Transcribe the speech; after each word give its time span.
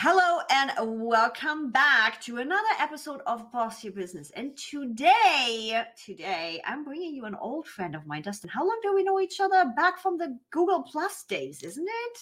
Hello 0.00 0.38
and 0.52 0.70
welcome 0.78 1.72
back 1.72 2.20
to 2.20 2.36
another 2.36 2.68
episode 2.78 3.20
of 3.26 3.50
Boss 3.50 3.82
Your 3.82 3.92
Business. 3.92 4.30
And 4.36 4.56
today, 4.56 5.82
today 6.00 6.62
I'm 6.64 6.84
bringing 6.84 7.16
you 7.16 7.24
an 7.24 7.34
old 7.34 7.66
friend 7.66 7.96
of 7.96 8.06
mine, 8.06 8.22
Dustin. 8.22 8.48
How 8.48 8.60
long 8.60 8.78
do 8.80 8.94
we 8.94 9.02
know 9.02 9.18
each 9.18 9.40
other? 9.40 9.72
Back 9.76 9.98
from 9.98 10.16
the 10.16 10.38
Google 10.52 10.84
Plus 10.84 11.24
days, 11.24 11.64
isn't 11.64 11.88
it? 11.88 12.18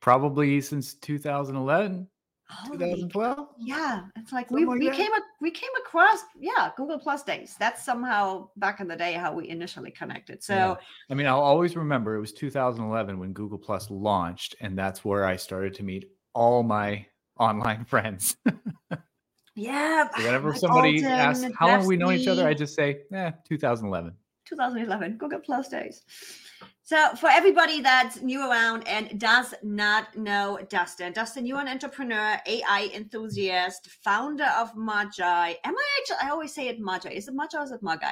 Probably 0.00 0.60
since 0.60 0.94
2011, 0.94 2.08
Holy 2.48 2.78
2012. 2.78 3.46
Yeah, 3.60 4.06
it's 4.16 4.32
like 4.32 4.50
we, 4.50 4.64
Something 4.64 4.80
we 4.80 4.90
came 4.90 5.12
ac- 5.12 5.22
we 5.40 5.52
came 5.52 5.70
across 5.86 6.24
yeah 6.36 6.70
Google 6.76 6.98
Plus 6.98 7.22
days. 7.22 7.54
That's 7.60 7.84
somehow 7.84 8.48
back 8.56 8.80
in 8.80 8.88
the 8.88 8.96
day 8.96 9.12
how 9.12 9.32
we 9.32 9.48
initially 9.48 9.92
connected. 9.92 10.42
So 10.42 10.54
Yeah. 10.54 10.74
I 11.08 11.14
mean, 11.14 11.28
I'll 11.28 11.38
always 11.38 11.76
remember 11.76 12.16
it 12.16 12.20
was 12.20 12.32
2011 12.32 13.20
when 13.20 13.32
Google 13.32 13.58
Plus 13.58 13.88
launched, 13.88 14.56
and 14.60 14.76
that's 14.76 15.04
where 15.04 15.24
I 15.24 15.36
started 15.36 15.74
to 15.74 15.84
meet 15.84 16.10
all 16.34 16.64
my 16.64 17.06
online 17.40 17.84
friends. 17.84 18.36
yeah, 19.56 20.08
So 20.16 20.22
whenever 20.24 20.54
somebody 20.54 20.96
Alton, 21.04 21.10
asks 21.10 21.46
how 21.58 21.68
long 21.68 21.86
we 21.86 21.96
know 21.96 22.10
each 22.12 22.28
other, 22.28 22.46
I 22.46 22.54
just 22.54 22.74
say, 22.74 23.00
eh, 23.12 23.32
2011. 23.48 24.12
2011 24.46 25.16
Google 25.18 25.40
Plus 25.40 25.68
days. 25.68 26.02
So, 26.82 27.14
for 27.14 27.28
everybody 27.30 27.80
that's 27.80 28.20
new 28.20 28.40
around 28.50 28.86
and 28.88 29.18
does 29.20 29.54
not 29.62 30.16
know 30.16 30.58
Dustin, 30.68 31.12
Dustin, 31.12 31.46
you're 31.46 31.60
an 31.60 31.68
entrepreneur, 31.68 32.36
AI 32.46 32.90
enthusiast, 32.92 33.88
founder 34.02 34.48
of 34.58 34.74
Magai. 34.74 35.54
Am 35.64 35.74
I 35.76 35.86
actually? 36.00 36.16
I 36.26 36.30
always 36.30 36.52
say 36.52 36.66
it 36.66 36.80
Magi. 36.80 37.10
Is 37.10 37.28
it 37.28 37.34
Magi 37.34 37.56
or 37.58 37.62
is 37.62 37.70
it 37.70 37.80
Magi? 37.82 38.10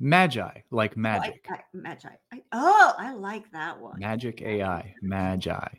Magi, 0.00 0.60
like 0.70 0.92
Oh, 0.92 0.98
I- 0.98 1.00
magic. 1.00 1.46
I- 1.50 1.62
Magi. 1.72 2.08
I, 2.30 2.42
oh, 2.52 2.92
I 2.98 3.14
like 3.14 3.50
that 3.52 3.80
one. 3.80 3.98
Magic 4.00 4.42
AI, 4.42 4.94
Magai. 5.02 5.70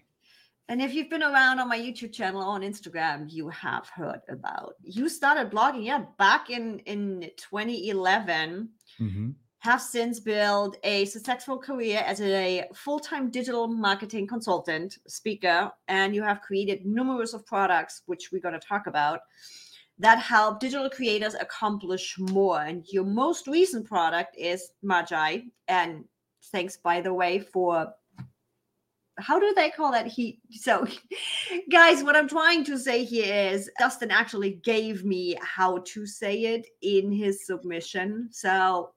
And 0.67 0.81
if 0.81 0.93
you've 0.93 1.09
been 1.09 1.23
around 1.23 1.59
on 1.59 1.69
my 1.69 1.77
YouTube 1.77 2.11
channel 2.11 2.41
or 2.41 2.47
on 2.47 2.61
Instagram, 2.61 3.31
you 3.31 3.49
have 3.49 3.87
heard 3.89 4.21
about. 4.29 4.75
You 4.81 5.09
started 5.09 5.51
blogging, 5.51 5.85
yeah, 5.85 6.05
back 6.17 6.49
in 6.49 6.79
in 6.79 7.29
2011. 7.37 8.69
hmm 8.97 9.31
have 9.65 9.81
since 9.81 10.19
built 10.19 10.77
a 10.83 11.05
successful 11.05 11.57
career 11.57 12.03
as 12.05 12.21
a 12.21 12.65
full-time 12.75 13.31
digital 13.31 13.67
marketing 13.67 14.27
consultant 14.27 14.99
speaker 15.07 15.71
and 15.87 16.13
you 16.13 16.21
have 16.21 16.39
created 16.41 16.85
numerous 16.85 17.33
of 17.33 17.43
products 17.47 18.03
which 18.05 18.31
we're 18.31 18.41
going 18.47 18.59
to 18.59 18.67
talk 18.67 18.85
about 18.85 19.21
that 19.97 20.19
help 20.19 20.59
digital 20.59 20.87
creators 20.87 21.33
accomplish 21.33 22.15
more 22.19 22.61
and 22.61 22.85
your 22.91 23.03
most 23.03 23.47
recent 23.47 23.87
product 23.87 24.35
is 24.37 24.71
magai 24.83 25.45
and 25.67 26.05
thanks 26.51 26.77
by 26.77 27.01
the 27.01 27.11
way 27.11 27.39
for 27.39 27.91
how 29.17 29.39
do 29.39 29.53
they 29.55 29.69
call 29.69 29.91
that 29.91 30.07
he 30.07 30.39
so 30.51 30.85
guys 31.71 32.03
what 32.03 32.15
i'm 32.15 32.27
trying 32.27 32.63
to 32.63 32.77
say 32.77 33.03
here 33.03 33.51
is 33.51 33.69
dustin 33.79 34.11
actually 34.11 34.51
gave 34.63 35.05
me 35.05 35.37
how 35.41 35.77
to 35.85 36.05
say 36.05 36.43
it 36.43 36.67
in 36.81 37.11
his 37.11 37.45
submission 37.45 38.27
so 38.31 38.91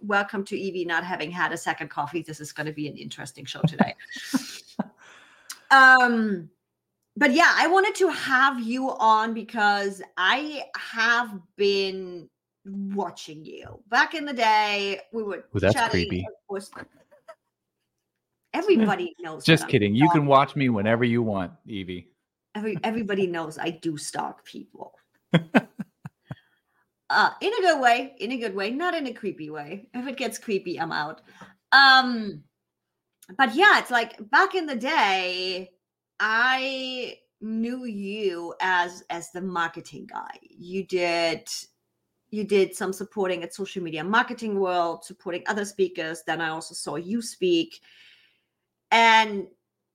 welcome 0.00 0.44
to 0.44 0.56
Evie 0.56 0.84
not 0.84 1.04
having 1.04 1.30
had 1.30 1.52
a 1.52 1.56
second 1.56 1.88
coffee. 1.88 2.22
This 2.22 2.40
is 2.40 2.52
going 2.52 2.66
to 2.66 2.72
be 2.72 2.88
an 2.88 2.96
interesting 2.96 3.44
show 3.44 3.60
today. 3.62 3.94
um, 5.70 6.48
but 7.16 7.32
yeah, 7.32 7.52
I 7.56 7.66
wanted 7.66 7.94
to 7.96 8.08
have 8.10 8.60
you 8.60 8.90
on 8.90 9.34
because 9.34 10.02
I 10.16 10.64
have 10.76 11.38
been 11.56 12.28
watching 12.64 13.44
you 13.44 13.82
back 13.88 14.14
in 14.14 14.24
the 14.24 14.32
day. 14.32 15.00
We 15.12 15.22
were 15.22 15.44
Ooh, 15.54 15.60
that's 15.60 15.74
chatting, 15.74 16.08
creepy. 16.08 16.26
of 16.26 16.34
course. 16.48 16.70
Everybody 18.62 19.14
knows. 19.20 19.44
Just 19.44 19.68
kidding. 19.68 19.94
You 19.94 20.08
can 20.10 20.26
watch 20.26 20.56
me 20.56 20.68
whenever 20.68 21.04
you 21.04 21.22
want, 21.22 21.52
Evie. 21.66 22.08
Every, 22.54 22.76
everybody 22.82 23.26
knows 23.26 23.58
I 23.58 23.70
do 23.70 23.96
stalk 23.96 24.44
people. 24.44 24.94
uh, 25.32 27.30
in 27.40 27.52
a 27.54 27.60
good 27.60 27.80
way, 27.80 28.14
in 28.18 28.32
a 28.32 28.38
good 28.38 28.54
way, 28.54 28.70
not 28.70 28.94
in 28.94 29.06
a 29.06 29.12
creepy 29.12 29.50
way. 29.50 29.88
If 29.94 30.06
it 30.06 30.16
gets 30.16 30.38
creepy, 30.38 30.80
I'm 30.80 30.92
out. 30.92 31.20
Um, 31.72 32.42
but 33.36 33.54
yeah, 33.54 33.78
it's 33.78 33.90
like 33.90 34.18
back 34.30 34.54
in 34.54 34.66
the 34.66 34.76
day, 34.76 35.70
I 36.18 37.18
knew 37.40 37.84
you 37.84 38.54
as 38.60 39.04
as 39.10 39.30
the 39.30 39.40
marketing 39.40 40.08
guy. 40.10 40.38
You 40.42 40.84
did 40.84 41.48
you 42.30 42.44
did 42.44 42.74
some 42.74 42.92
supporting 42.92 43.42
at 43.42 43.54
social 43.54 43.82
media 43.82 44.04
marketing 44.04 44.58
world, 44.58 45.04
supporting 45.04 45.42
other 45.46 45.64
speakers. 45.64 46.22
Then 46.26 46.40
I 46.40 46.48
also 46.48 46.74
saw 46.74 46.96
you 46.96 47.22
speak, 47.22 47.80
and 48.90 49.46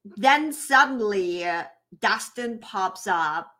then 0.05 0.51
suddenly 0.53 1.45
uh, 1.45 1.63
Dustin 1.99 2.59
pops 2.59 3.07
up 3.07 3.51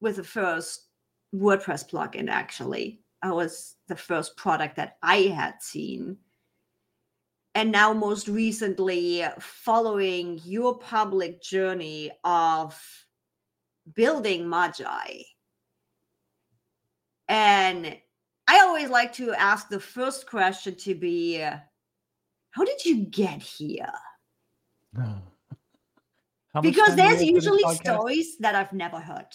with 0.00 0.16
the 0.16 0.24
first 0.24 0.88
WordPress 1.34 1.88
plugin. 1.90 2.28
Actually, 2.28 3.00
I 3.22 3.32
was 3.32 3.76
the 3.88 3.96
first 3.96 4.36
product 4.36 4.76
that 4.76 4.96
I 5.02 5.16
had 5.16 5.62
seen. 5.62 6.18
And 7.54 7.70
now, 7.70 7.92
most 7.92 8.28
recently, 8.28 9.24
following 9.38 10.40
your 10.44 10.78
public 10.78 11.42
journey 11.42 12.10
of 12.24 12.80
building 13.94 14.44
Magai. 14.44 15.24
And 17.28 17.96
I 18.48 18.60
always 18.60 18.88
like 18.88 19.12
to 19.14 19.32
ask 19.34 19.68
the 19.68 19.80
first 19.80 20.26
question 20.26 20.74
to 20.76 20.94
be 20.94 21.36
How 21.36 22.64
did 22.64 22.84
you 22.84 23.04
get 23.04 23.42
here? 23.42 23.92
Because 26.60 26.88
time 26.88 26.96
do 26.96 27.02
we 27.02 27.08
there's 27.08 27.10
have 27.10 27.18
for 27.18 27.24
this 27.24 27.44
usually 27.44 27.74
stories 27.76 28.36
that 28.38 28.54
I've 28.54 28.72
never 28.72 29.00
heard. 29.00 29.26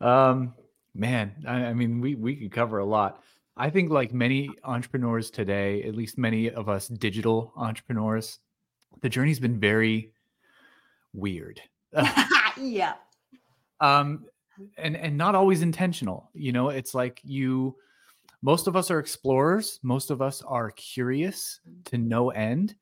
Um, 0.00 0.54
man, 0.94 1.32
I, 1.46 1.66
I 1.66 1.74
mean, 1.74 2.00
we 2.00 2.14
we 2.14 2.36
could 2.36 2.52
cover 2.52 2.78
a 2.78 2.84
lot. 2.84 3.22
I 3.56 3.70
think, 3.70 3.90
like 3.90 4.12
many 4.12 4.50
entrepreneurs 4.64 5.30
today, 5.30 5.82
at 5.84 5.94
least 5.94 6.18
many 6.18 6.50
of 6.50 6.68
us 6.68 6.88
digital 6.88 7.52
entrepreneurs, 7.56 8.38
the 9.00 9.08
journey's 9.08 9.40
been 9.40 9.58
very 9.58 10.12
weird. 11.12 11.60
yeah. 12.60 12.94
um, 13.80 14.26
and 14.76 14.96
and 14.96 15.16
not 15.16 15.34
always 15.34 15.62
intentional. 15.62 16.30
You 16.34 16.52
know, 16.52 16.68
it's 16.68 16.94
like 16.94 17.20
you. 17.22 17.76
Most 18.44 18.66
of 18.66 18.74
us 18.74 18.90
are 18.90 18.98
explorers. 18.98 19.78
Most 19.84 20.10
of 20.10 20.20
us 20.20 20.42
are 20.42 20.72
curious 20.72 21.60
to 21.86 21.96
no 21.96 22.30
end. 22.30 22.74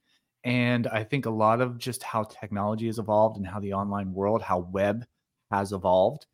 And 0.44 0.86
I 0.86 1.04
think 1.04 1.26
a 1.26 1.30
lot 1.30 1.60
of 1.60 1.78
just 1.78 2.02
how 2.02 2.24
technology 2.24 2.86
has 2.86 2.98
evolved 2.98 3.36
and 3.36 3.46
how 3.46 3.60
the 3.60 3.74
online 3.74 4.12
world, 4.12 4.42
how 4.42 4.60
web 4.60 5.04
has 5.50 5.72
evolved, 5.72 6.26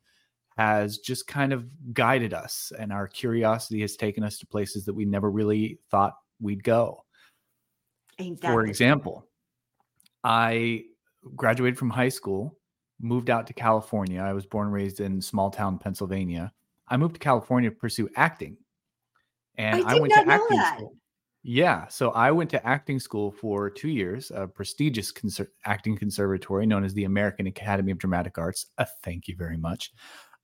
has 0.57 0.99
just 0.99 1.27
kind 1.27 1.53
of 1.53 1.67
guided 1.93 2.33
us. 2.33 2.73
And 2.79 2.93
our 2.93 3.09
curiosity 3.09 3.81
has 3.81 3.97
taken 3.97 4.23
us 4.23 4.39
to 4.39 4.47
places 4.47 4.85
that 4.85 4.95
we 4.95 5.05
never 5.05 5.31
really 5.31 5.81
thought 5.91 6.15
we'd 6.41 6.63
go. 6.63 7.05
That 8.19 8.41
For 8.43 8.65
example, 8.65 9.27
I 10.25 10.85
graduated 11.35 11.79
from 11.79 11.91
high 11.91 12.09
school, 12.09 12.57
moved 13.01 13.29
out 13.29 13.47
to 13.49 13.53
California. 13.53 14.21
I 14.21 14.33
was 14.33 14.47
born 14.47 14.69
and 14.69 14.75
raised 14.75 15.01
in 15.01 15.21
small 15.21 15.51
town 15.51 15.79
Pennsylvania. 15.79 16.53
I 16.89 16.97
moved 16.97 17.15
to 17.15 17.21
California 17.21 17.71
to 17.71 17.77
pursue 17.77 18.09
acting. 18.17 18.57
And 19.57 19.85
I 19.85 19.97
I, 19.97 20.01
went 20.01 20.13
to 20.15 20.21
acting 20.21 20.57
that. 20.57 20.77
school. 20.77 20.95
Yeah, 21.49 21.87
so 21.87 22.11
I 22.11 22.33
went 22.33 22.51
to 22.51 22.67
acting 22.67 22.99
school 22.99 23.31
for 23.31 23.71
2 23.71 23.89
years, 23.89 24.33
a 24.35 24.49
prestigious 24.49 25.13
conser- 25.13 25.47
acting 25.65 25.97
conservatory 25.97 26.67
known 26.67 26.83
as 26.83 26.93
the 26.93 27.05
American 27.05 27.47
Academy 27.47 27.93
of 27.93 27.99
Dramatic 27.99 28.37
Arts. 28.37 28.67
Uh, 28.79 28.85
thank 29.05 29.29
you 29.29 29.37
very 29.37 29.57
much. 29.57 29.93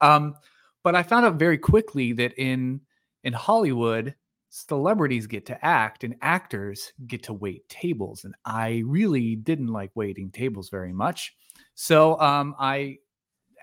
Um, 0.00 0.36
but 0.84 0.94
I 0.94 1.02
found 1.02 1.26
out 1.26 1.34
very 1.40 1.58
quickly 1.58 2.12
that 2.12 2.34
in 2.38 2.82
in 3.24 3.32
Hollywood, 3.32 4.14
celebrities 4.50 5.26
get 5.26 5.44
to 5.46 5.64
act 5.64 6.04
and 6.04 6.14
actors 6.22 6.92
get 7.08 7.24
to 7.24 7.32
wait 7.32 7.69
tables. 7.69 8.24
And 8.24 8.36
I 8.44 8.84
really 8.86 9.34
didn't 9.34 9.69
like 9.72 9.90
waiting 9.96 10.30
tables 10.30 10.70
very 10.70 10.92
much. 10.92 11.34
So 11.74 12.16
um, 12.20 12.54
I 12.60 12.98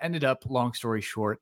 ended 0.02 0.24
up, 0.24 0.44
long 0.48 0.74
story 0.74 1.00
short, 1.00 1.40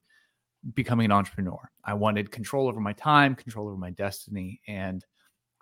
becoming 0.74 1.06
an 1.06 1.12
entrepreneur. 1.12 1.70
I 1.84 1.94
wanted 1.94 2.30
control 2.30 2.68
over 2.68 2.80
my 2.80 2.92
time, 2.92 3.34
control 3.34 3.68
over 3.68 3.76
my 3.76 3.90
destiny. 3.90 4.60
And 4.68 5.04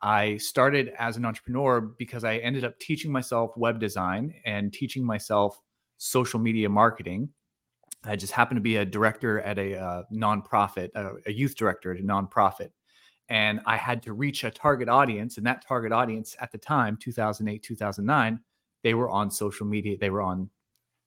I 0.06 0.37
started 0.37 0.93
as 0.99 1.17
an 1.17 1.25
entrepreneur 1.25 1.81
because 1.81 2.23
I 2.23 2.37
ended 2.37 2.64
up 2.64 2.79
teaching 2.79 3.11
myself 3.11 3.56
web 3.56 3.81
design 3.81 4.32
and 4.44 4.73
teaching 4.73 5.05
myself 5.05 5.61
social 5.99 6.38
media 6.38 6.69
marketing. 6.69 7.29
I 8.05 8.14
just 8.14 8.32
happened 8.32 8.58
to 8.58 8.62
be 8.62 8.76
a 8.76 8.85
director 8.85 9.41
at 9.41 9.58
a 9.58 9.76
uh, 9.76 10.03
nonprofit, 10.14 10.91
uh, 10.94 11.14
a 11.26 11.32
youth 11.32 11.56
director 11.56 11.93
at 11.93 11.99
a 11.99 12.05
nonprofit 12.05 12.70
and 13.29 13.61
I 13.67 13.76
had 13.76 14.03
to 14.05 14.12
reach 14.12 14.44
a 14.44 14.50
target 14.50 14.88
audience. 14.88 15.37
And 15.37 15.47
that 15.47 15.67
target 15.67 15.93
audience 15.93 16.37
at 16.41 16.52
the 16.52 16.59
time, 16.59 16.97
2008, 16.97 17.62
2009, 17.62 18.41
they 18.82 18.94
were 18.94 19.11
on 19.11 19.31
social 19.31 19.67
media. 19.67 19.97
They 19.99 20.11
were 20.11 20.23
on 20.23 20.49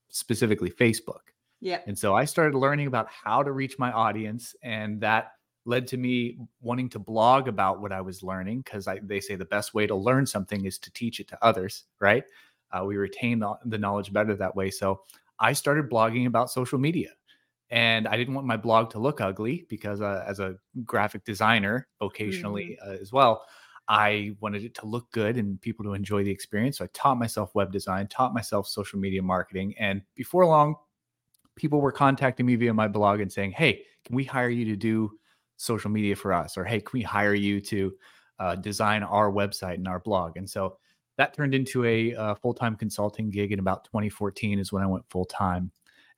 specifically 0.09 0.69
Facebook. 0.69 1.31
Yeah. 1.61 1.79
And 1.87 1.97
so 1.97 2.15
I 2.15 2.25
started 2.25 2.57
learning 2.57 2.87
about 2.87 3.07
how 3.09 3.43
to 3.43 3.51
reach 3.51 3.79
my 3.79 3.91
audience. 3.91 4.55
And 4.63 4.99
that 5.01 5.31
led 5.65 5.87
to 5.87 5.97
me 5.97 6.37
wanting 6.61 6.89
to 6.89 6.99
blog 6.99 7.47
about 7.47 7.81
what 7.81 7.91
I 7.91 8.01
was 8.01 8.23
learning 8.23 8.61
because 8.61 8.87
they 9.03 9.19
say 9.19 9.35
the 9.35 9.45
best 9.45 9.73
way 9.73 9.85
to 9.87 9.95
learn 9.95 10.25
something 10.25 10.65
is 10.65 10.77
to 10.79 10.91
teach 10.91 11.19
it 11.19 11.27
to 11.29 11.37
others, 11.43 11.83
right? 11.99 12.23
Uh, 12.71 12.83
we 12.85 12.97
retain 12.97 13.39
the, 13.39 13.53
the 13.65 13.77
knowledge 13.77 14.13
better 14.13 14.35
that 14.35 14.55
way. 14.55 14.69
So 14.69 15.01
I 15.39 15.53
started 15.53 15.89
blogging 15.89 16.27
about 16.27 16.51
social 16.51 16.79
media. 16.79 17.09
And 17.71 18.07
I 18.07 18.17
didn't 18.17 18.33
want 18.33 18.47
my 18.47 18.57
blog 18.57 18.89
to 18.91 18.99
look 18.99 19.21
ugly 19.21 19.67
because, 19.69 20.01
uh, 20.01 20.25
as 20.27 20.39
a 20.39 20.55
graphic 20.85 21.23
designer, 21.23 21.87
occasionally 22.01 22.79
mm-hmm. 22.81 22.91
uh, 22.91 22.95
as 22.95 23.13
well, 23.13 23.43
I 23.87 24.35
wanted 24.39 24.63
it 24.63 24.73
to 24.75 24.87
look 24.87 25.11
good 25.11 25.37
and 25.37 25.61
people 25.61 25.85
to 25.85 25.93
enjoy 25.93 26.23
the 26.23 26.31
experience. 26.31 26.79
So 26.79 26.85
I 26.85 26.89
taught 26.93 27.19
myself 27.19 27.53
web 27.53 27.71
design, 27.71 28.07
taught 28.07 28.33
myself 28.33 28.67
social 28.67 28.99
media 28.99 29.21
marketing. 29.21 29.75
And 29.77 30.01
before 30.15 30.45
long, 30.47 30.75
people 31.55 31.79
were 31.81 31.91
contacting 31.91 32.45
me 32.45 32.55
via 32.55 32.73
my 32.73 32.87
blog 32.87 33.19
and 33.19 33.31
saying, 33.31 33.51
Hey, 33.51 33.83
can 34.05 34.15
we 34.15 34.23
hire 34.23 34.49
you 34.49 34.65
to 34.65 34.75
do 34.75 35.18
social 35.59 35.91
media 35.91 36.15
for 36.15 36.33
us? 36.33 36.57
Or 36.57 36.63
Hey, 36.63 36.79
can 36.79 36.97
we 36.97 37.03
hire 37.03 37.33
you 37.33 37.59
to 37.61 37.93
uh, 38.39 38.55
design 38.55 39.03
our 39.03 39.31
website 39.31 39.75
and 39.75 39.87
our 39.87 39.99
blog? 39.99 40.37
And 40.37 40.49
so 40.49 40.77
that 41.17 41.33
turned 41.33 41.53
into 41.53 41.85
a, 41.85 42.15
uh, 42.15 42.35
full 42.35 42.53
time 42.53 42.75
consulting 42.75 43.29
gig 43.29 43.51
in 43.51 43.59
about 43.59 43.83
2014 43.85 44.57
is 44.57 44.71
when 44.71 44.81
I 44.83 44.87
went 44.87 45.05
full 45.09 45.25
time. 45.25 45.71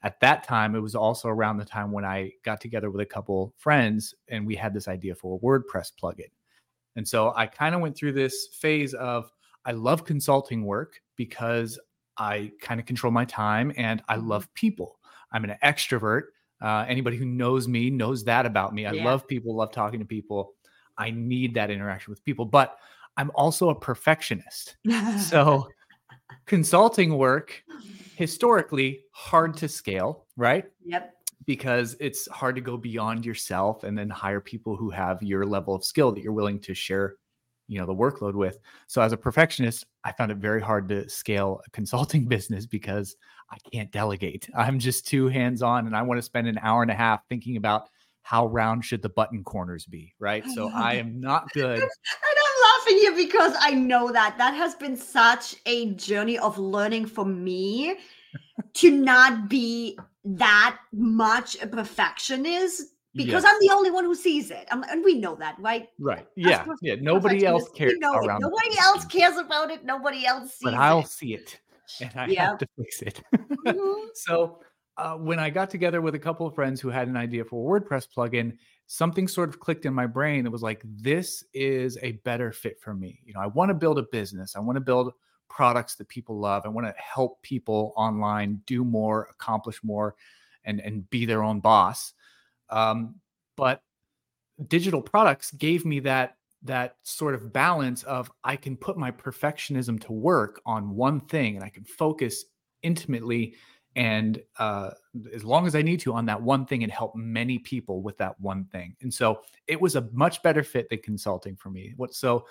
At 0.04 0.20
that 0.22 0.44
time, 0.44 0.76
it 0.76 0.80
was 0.80 0.96
also 0.96 1.28
around 1.28 1.58
the 1.58 1.66
time 1.66 1.92
when 1.92 2.06
I 2.06 2.32
got 2.44 2.62
together 2.62 2.90
with 2.90 3.02
a 3.02 3.06
couple 3.06 3.54
friends 3.58 4.16
and 4.30 4.46
we 4.46 4.56
had 4.56 4.74
this 4.74 4.88
idea 4.88 5.16
for 5.16 5.36
a 5.36 5.40
WordPress 5.40 5.92
plugin. 6.02 6.32
And 6.96 7.08
so 7.08 7.34
I 7.36 7.46
kind 7.46 7.76
of 7.76 7.82
went 7.82 7.96
through 7.96 8.14
this 8.14 8.48
phase 8.54 8.94
of 8.94 9.32
I 9.66 9.72
love 9.72 10.06
consulting 10.06 10.66
work 10.66 11.02
because 11.16 11.80
I 12.18 12.52
kind 12.62 12.80
of 12.80 12.86
control 12.86 13.12
my 13.12 13.26
time 13.26 13.72
and 13.78 14.04
I 14.08 14.18
mm-hmm. 14.18 14.28
love 14.28 14.54
people. 14.54 15.00
I'm 15.32 15.44
an 15.44 15.56
extrovert. 15.64 16.24
Uh, 16.62 16.86
anybody 16.88 17.18
who 17.18 17.26
knows 17.26 17.68
me 17.68 17.90
knows 17.90 18.24
that 18.26 18.46
about 18.46 18.74
me. 18.74 18.86
I 18.86 18.94
yeah. 18.94 19.06
love 19.06 19.28
people, 19.28 19.56
love 19.56 19.72
talking 19.72 20.00
to 20.00 20.06
people. 20.06 20.54
I 20.98 21.12
need 21.12 21.56
that 21.56 21.72
interaction 21.72 22.12
with 22.12 22.24
people, 22.24 22.46
but 22.46 22.78
I'm 23.18 23.32
also 23.36 23.70
a 23.70 23.76
perfectionist. 23.76 24.78
so 25.30 25.68
consulting 26.46 27.18
work 27.18 27.64
historically 28.16 29.02
hard 29.12 29.58
to 29.58 29.68
scale, 29.68 30.26
right? 30.38 30.66
Yep 30.86 31.16
because 31.46 31.96
it's 32.00 32.28
hard 32.30 32.56
to 32.56 32.62
go 32.62 32.78
beyond 32.78 33.26
yourself 33.26 33.84
and 33.84 33.98
then 33.98 34.10
hire 34.10 34.40
people 34.40 34.76
who 34.76 34.90
have 34.90 35.22
your 35.24 35.46
level 35.46 35.74
of 35.74 35.84
skill 35.84 36.12
that 36.12 36.22
you're 36.22 36.34
willing 36.34 36.60
to 36.60 36.74
share 36.74 37.16
you 37.68 37.80
know 37.80 37.86
the 37.86 37.96
workload 37.96 38.34
with 38.34 38.60
so 38.88 39.02
as 39.02 39.14
a 39.14 39.18
perfectionist 39.18 39.86
i 40.04 40.12
found 40.12 40.32
it 40.32 40.38
very 40.38 40.62
hard 40.62 40.90
to 40.90 41.08
scale 41.10 41.62
a 41.66 41.70
consulting 41.72 42.26
business 42.36 42.66
because 42.66 43.16
i 43.52 43.58
can't 43.72 43.92
delegate 43.92 44.50
i'm 44.56 44.80
just 44.80 45.08
too 45.08 45.28
hands 45.28 45.62
on 45.62 45.88
and 45.88 45.96
i 45.96 46.02
want 46.02 46.18
to 46.18 46.22
spend 46.22 46.48
an 46.48 46.60
hour 46.62 46.82
and 46.82 46.92
a 46.92 46.96
half 46.96 47.28
thinking 47.28 47.58
about 47.58 47.90
how 48.24 48.48
round 48.48 48.86
should 48.86 49.02
the 49.02 49.10
button 49.10 49.44
corners 49.44 49.86
be 49.86 50.14
right 50.20 50.46
so 50.50 50.70
i 50.74 50.94
am 50.94 51.20
not 51.20 51.50
good 51.54 51.80
and 51.80 51.82
i'm 51.82 52.80
laughing 52.80 52.98
here 52.98 53.16
because 53.16 53.54
i 53.60 53.72
know 53.72 54.12
that 54.12 54.38
that 54.38 54.54
has 54.54 54.76
been 54.76 54.96
such 54.96 55.56
a 55.66 55.94
journey 55.94 56.38
of 56.38 56.58
learning 56.58 57.06
for 57.06 57.26
me 57.26 57.98
to 58.74 58.92
not 58.92 59.50
be 59.50 59.98
that 60.24 60.78
much 60.94 61.62
a 61.62 61.68
perfectionist 61.68 62.84
because 63.14 63.44
yes. 63.44 63.46
I'm 63.46 63.60
the 63.60 63.74
only 63.74 63.92
one 63.92 64.06
who 64.06 64.16
sees 64.16 64.52
it. 64.52 64.68
I'm, 64.72 64.84
and 64.84 65.04
we 65.04 65.16
know 65.16 65.36
that, 65.36 65.58
right? 65.60 65.90
Right. 66.00 66.26
Yeah. 66.36 66.66
Yeah. 66.82 66.96
Nobody 67.02 67.46
else 67.46 67.70
cares. 67.76 67.96
Nobody 68.00 68.78
else 68.80 69.04
cares 69.06 69.38
about 69.38 69.70
it. 69.70 69.84
Nobody 69.84 70.26
else 70.26 70.52
sees 70.52 70.64
but 70.64 70.76
I'll 70.76 71.04
see 71.04 71.34
it 71.34 71.60
and 72.02 72.12
I 72.16 72.28
yeah. 72.28 72.50
have 72.50 72.58
to 72.60 72.68
fix 72.78 73.02
it. 73.02 73.22
mm-hmm. 73.34 74.08
So 74.14 74.60
uh, 74.98 75.16
when 75.16 75.40
I 75.40 75.50
got 75.50 75.70
together 75.70 76.02
with 76.02 76.16
a 76.16 76.20
couple 76.20 76.46
of 76.46 76.54
friends 76.54 76.82
who 76.82 76.90
had 76.90 77.08
an 77.08 77.18
idea 77.18 77.46
for 77.46 77.78
a 77.78 77.82
WordPress 77.82 78.08
plugin, 78.16 78.58
something 78.88 79.28
sort 79.28 79.50
of 79.50 79.60
clicked 79.60 79.86
in 79.86 79.94
my 79.94 80.06
brain 80.06 80.44
that 80.44 80.52
was 80.52 80.62
like, 80.62 80.82
this 80.86 81.44
is 81.54 81.98
a 82.02 82.14
better 82.24 82.52
fit 82.52 82.80
for 82.80 82.94
me. 82.94 83.20
You 83.26 83.34
know, 83.34 83.40
I 83.40 83.48
want 83.48 83.70
to 83.70 83.74
build 83.74 83.98
a 83.98 84.04
business. 84.04 84.56
I 84.56 84.60
want 84.60 84.76
to 84.76 84.82
build 84.82 85.14
products 85.50 85.96
that 85.96 86.08
people 86.08 86.40
love. 86.40 86.64
I 86.66 86.70
want 86.70 86.88
to 86.88 86.94
help 87.02 87.42
people 87.42 87.94
online 87.96 88.62
do 88.66 88.84
more, 88.84 89.28
accomplish 89.32 89.84
more, 89.84 90.16
and 90.64 90.80
and 90.80 91.10
be 91.10 91.26
their 91.26 91.44
own 91.44 91.60
boss. 91.60 92.14
Um, 92.70 93.16
but 93.58 93.82
digital 94.68 95.02
products 95.02 95.52
gave 95.52 95.86
me 95.86 96.02
that 96.02 96.38
that 96.64 96.98
sort 97.04 97.34
of 97.34 97.52
balance 97.52 98.04
of 98.04 98.32
I 98.44 98.56
can 98.56 98.78
put 98.78 98.98
my 98.98 99.12
perfectionism 99.12 100.00
to 100.06 100.14
work 100.14 100.62
on 100.66 100.96
one 100.96 101.22
thing 101.22 101.56
and 101.56 101.66
I 101.66 101.70
can 101.70 101.84
focus 101.84 102.46
intimately 102.84 103.56
and 103.96 104.42
uh, 104.58 104.92
as 105.34 105.44
long 105.44 105.68
as 105.68 105.76
I 105.76 105.82
need 105.82 106.00
to 106.02 106.14
on 106.14 106.26
that 106.28 106.42
one 106.42 106.66
thing 106.66 106.84
and 106.84 106.92
help 106.92 107.16
many 107.16 107.60
people 107.60 108.02
with 108.02 108.18
that 108.20 108.40
one 108.40 108.66
thing. 108.66 108.96
And 109.02 109.14
so 109.14 109.42
it 109.68 109.82
was 109.82 109.96
a 109.96 110.08
much 110.14 110.42
better 110.44 110.64
fit 110.64 110.90
than 110.90 111.00
consulting 111.00 111.58
for 111.58 111.70
me. 111.70 111.94
What 111.98 112.14
so 112.14 112.46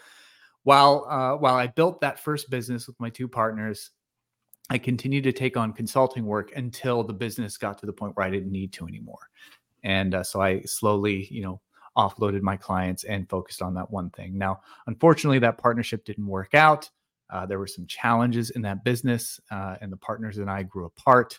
while 0.65 1.07
uh, 1.09 1.37
while 1.39 1.55
I 1.55 1.69
built 1.69 2.03
that 2.03 2.21
first 2.21 2.51
business 2.51 2.87
with 2.87 3.01
my 3.01 3.09
two 3.09 3.27
partners, 3.27 3.91
I 4.69 4.77
continued 4.77 5.25
to 5.25 5.33
take 5.33 5.57
on 5.57 5.73
consulting 5.73 6.27
work 6.27 6.53
until 6.57 7.03
the 7.03 7.15
business 7.15 7.57
got 7.57 7.79
to 7.79 7.87
the 7.87 7.93
point 7.93 8.17
where 8.17 8.27
I 8.27 8.31
didn't 8.31 8.53
need 8.53 8.73
to 8.75 8.87
anymore. 8.87 9.31
And 9.83 10.15
uh, 10.15 10.23
so 10.23 10.43
I 10.43 10.61
slowly, 10.63 11.27
you 11.31 11.43
know, 11.43 11.61
offloaded 11.97 12.43
my 12.43 12.57
clients 12.57 13.05
and 13.05 13.29
focused 13.29 13.63
on 13.63 13.75
that 13.75 13.91
one 13.91 14.11
thing. 14.11 14.39
Now, 14.39 14.61
unfortunately, 14.87 15.39
that 15.41 15.59
partnership 15.59 16.05
didn't 16.05 16.27
work 16.27 16.55
out. 16.55 16.89
Uh, 17.29 17.47
there 17.47 17.59
were 17.59 17.67
some 17.67 17.87
challenges 17.87 18.51
in 18.51 18.63
that 18.63 18.85
business, 18.85 19.41
uh, 19.51 19.77
and 19.81 19.93
the 19.93 19.97
partners 19.97 20.39
and 20.39 20.51
I 20.51 20.63
grew 20.63 20.87
apart. 20.87 21.39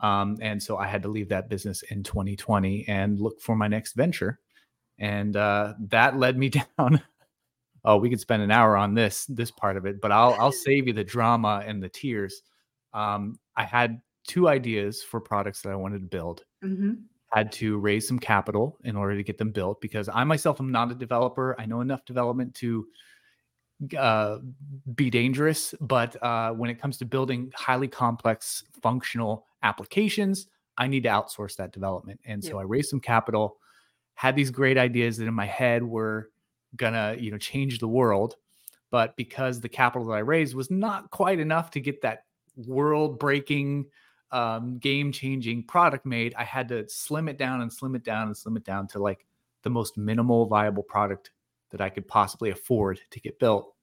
Um, 0.00 0.38
and 0.40 0.62
so 0.62 0.76
I 0.76 0.86
had 0.86 1.02
to 1.02 1.08
leave 1.08 1.28
that 1.28 1.48
business 1.48 1.82
in 1.82 2.02
2020 2.02 2.86
and 2.88 3.20
look 3.20 3.40
for 3.40 3.54
my 3.54 3.68
next 3.68 3.94
venture. 3.94 4.40
And 4.98 5.36
uh, 5.36 5.74
that 5.88 6.18
led 6.18 6.36
me 6.36 6.48
down 6.78 7.02
oh, 7.84 7.96
we 7.96 8.10
could 8.10 8.20
spend 8.20 8.42
an 8.42 8.50
hour 8.50 8.76
on 8.76 8.94
this 8.94 9.26
this 9.26 9.50
part 9.50 9.76
of 9.76 9.86
it, 9.86 10.00
but 10.00 10.12
I'll 10.12 10.34
I'll 10.38 10.52
save 10.66 10.86
you 10.86 10.92
the 10.92 11.04
drama 11.04 11.62
and 11.66 11.82
the 11.82 11.88
tears. 11.88 12.42
Um, 12.92 13.38
I 13.56 13.64
had 13.64 14.00
two 14.26 14.48
ideas 14.48 15.02
for 15.02 15.20
products 15.20 15.62
that 15.62 15.70
I 15.70 15.76
wanted 15.76 16.00
to 16.00 16.06
build. 16.06 16.44
Mm-hmm. 16.64 16.92
Had 17.32 17.52
to 17.52 17.78
raise 17.78 18.06
some 18.06 18.18
capital 18.18 18.78
in 18.84 18.96
order 18.96 19.16
to 19.16 19.22
get 19.22 19.38
them 19.38 19.50
built 19.50 19.80
because 19.80 20.08
I 20.12 20.24
myself 20.24 20.60
am 20.60 20.70
not 20.70 20.90
a 20.90 20.94
developer. 20.94 21.56
I 21.58 21.66
know 21.66 21.80
enough 21.80 22.04
development 22.04 22.54
to 22.56 22.86
uh, 23.98 24.38
be 24.94 25.08
dangerous, 25.10 25.74
but 25.80 26.22
uh, 26.22 26.52
when 26.52 26.70
it 26.70 26.80
comes 26.80 26.98
to 26.98 27.04
building 27.04 27.50
highly 27.54 27.88
complex 27.88 28.64
functional 28.82 29.46
applications, 29.62 30.46
I 30.76 30.88
need 30.88 31.04
to 31.04 31.08
outsource 31.08 31.56
that 31.56 31.72
development. 31.72 32.20
And 32.24 32.42
so 32.44 32.58
I 32.58 32.62
raised 32.62 32.90
some 32.90 33.00
capital, 33.00 33.56
had 34.14 34.36
these 34.36 34.50
great 34.50 34.78
ideas 34.78 35.16
that 35.16 35.26
in 35.26 35.34
my 35.34 35.46
head 35.46 35.82
were 35.82 36.30
gonna 36.76 37.16
you 37.18 37.30
know 37.30 37.38
change 37.38 37.78
the 37.78 37.88
world 37.88 38.36
but 38.90 39.16
because 39.16 39.60
the 39.60 39.68
capital 39.68 40.06
that 40.06 40.14
i 40.14 40.20
raised 40.20 40.54
was 40.54 40.70
not 40.70 41.10
quite 41.10 41.38
enough 41.38 41.70
to 41.70 41.80
get 41.80 42.00
that 42.02 42.24
world 42.56 43.18
breaking 43.18 43.86
um, 44.32 44.78
game 44.78 45.12
changing 45.12 45.62
product 45.64 46.06
made 46.06 46.34
i 46.36 46.44
had 46.44 46.68
to 46.68 46.88
slim 46.88 47.28
it 47.28 47.38
down 47.38 47.60
and 47.60 47.72
slim 47.72 47.94
it 47.94 48.04
down 48.04 48.26
and 48.26 48.36
slim 48.36 48.56
it 48.56 48.64
down 48.64 48.86
to 48.86 48.98
like 48.98 49.26
the 49.62 49.70
most 49.70 49.96
minimal 49.96 50.46
viable 50.46 50.82
product 50.82 51.30
that 51.70 51.80
i 51.80 51.88
could 51.88 52.06
possibly 52.06 52.50
afford 52.50 53.00
to 53.10 53.20
get 53.20 53.38
built. 53.38 53.74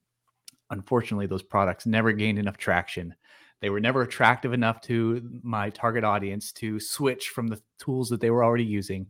Unfortunately 0.69 1.25
those 1.25 1.43
products 1.43 1.85
never 1.85 2.11
gained 2.11 2.39
enough 2.39 2.57
traction. 2.57 3.15
They 3.61 3.69
were 3.69 3.79
never 3.79 4.03
attractive 4.03 4.53
enough 4.53 4.81
to 4.81 5.21
my 5.43 5.69
target 5.69 6.03
audience 6.03 6.51
to 6.53 6.79
switch 6.79 7.29
from 7.29 7.47
the 7.47 7.61
tools 7.77 8.09
that 8.09 8.21
they 8.21 8.29
were 8.29 8.43
already 8.43 8.63
using. 8.63 9.07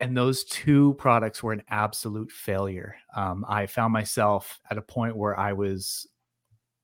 And 0.00 0.16
those 0.16 0.44
two 0.44 0.94
products 0.94 1.42
were 1.42 1.52
an 1.52 1.62
absolute 1.68 2.30
failure. 2.30 2.96
Um, 3.14 3.44
I 3.48 3.66
found 3.66 3.92
myself 3.92 4.60
at 4.70 4.78
a 4.78 4.82
point 4.82 5.16
where 5.16 5.38
I 5.38 5.52
was 5.52 6.06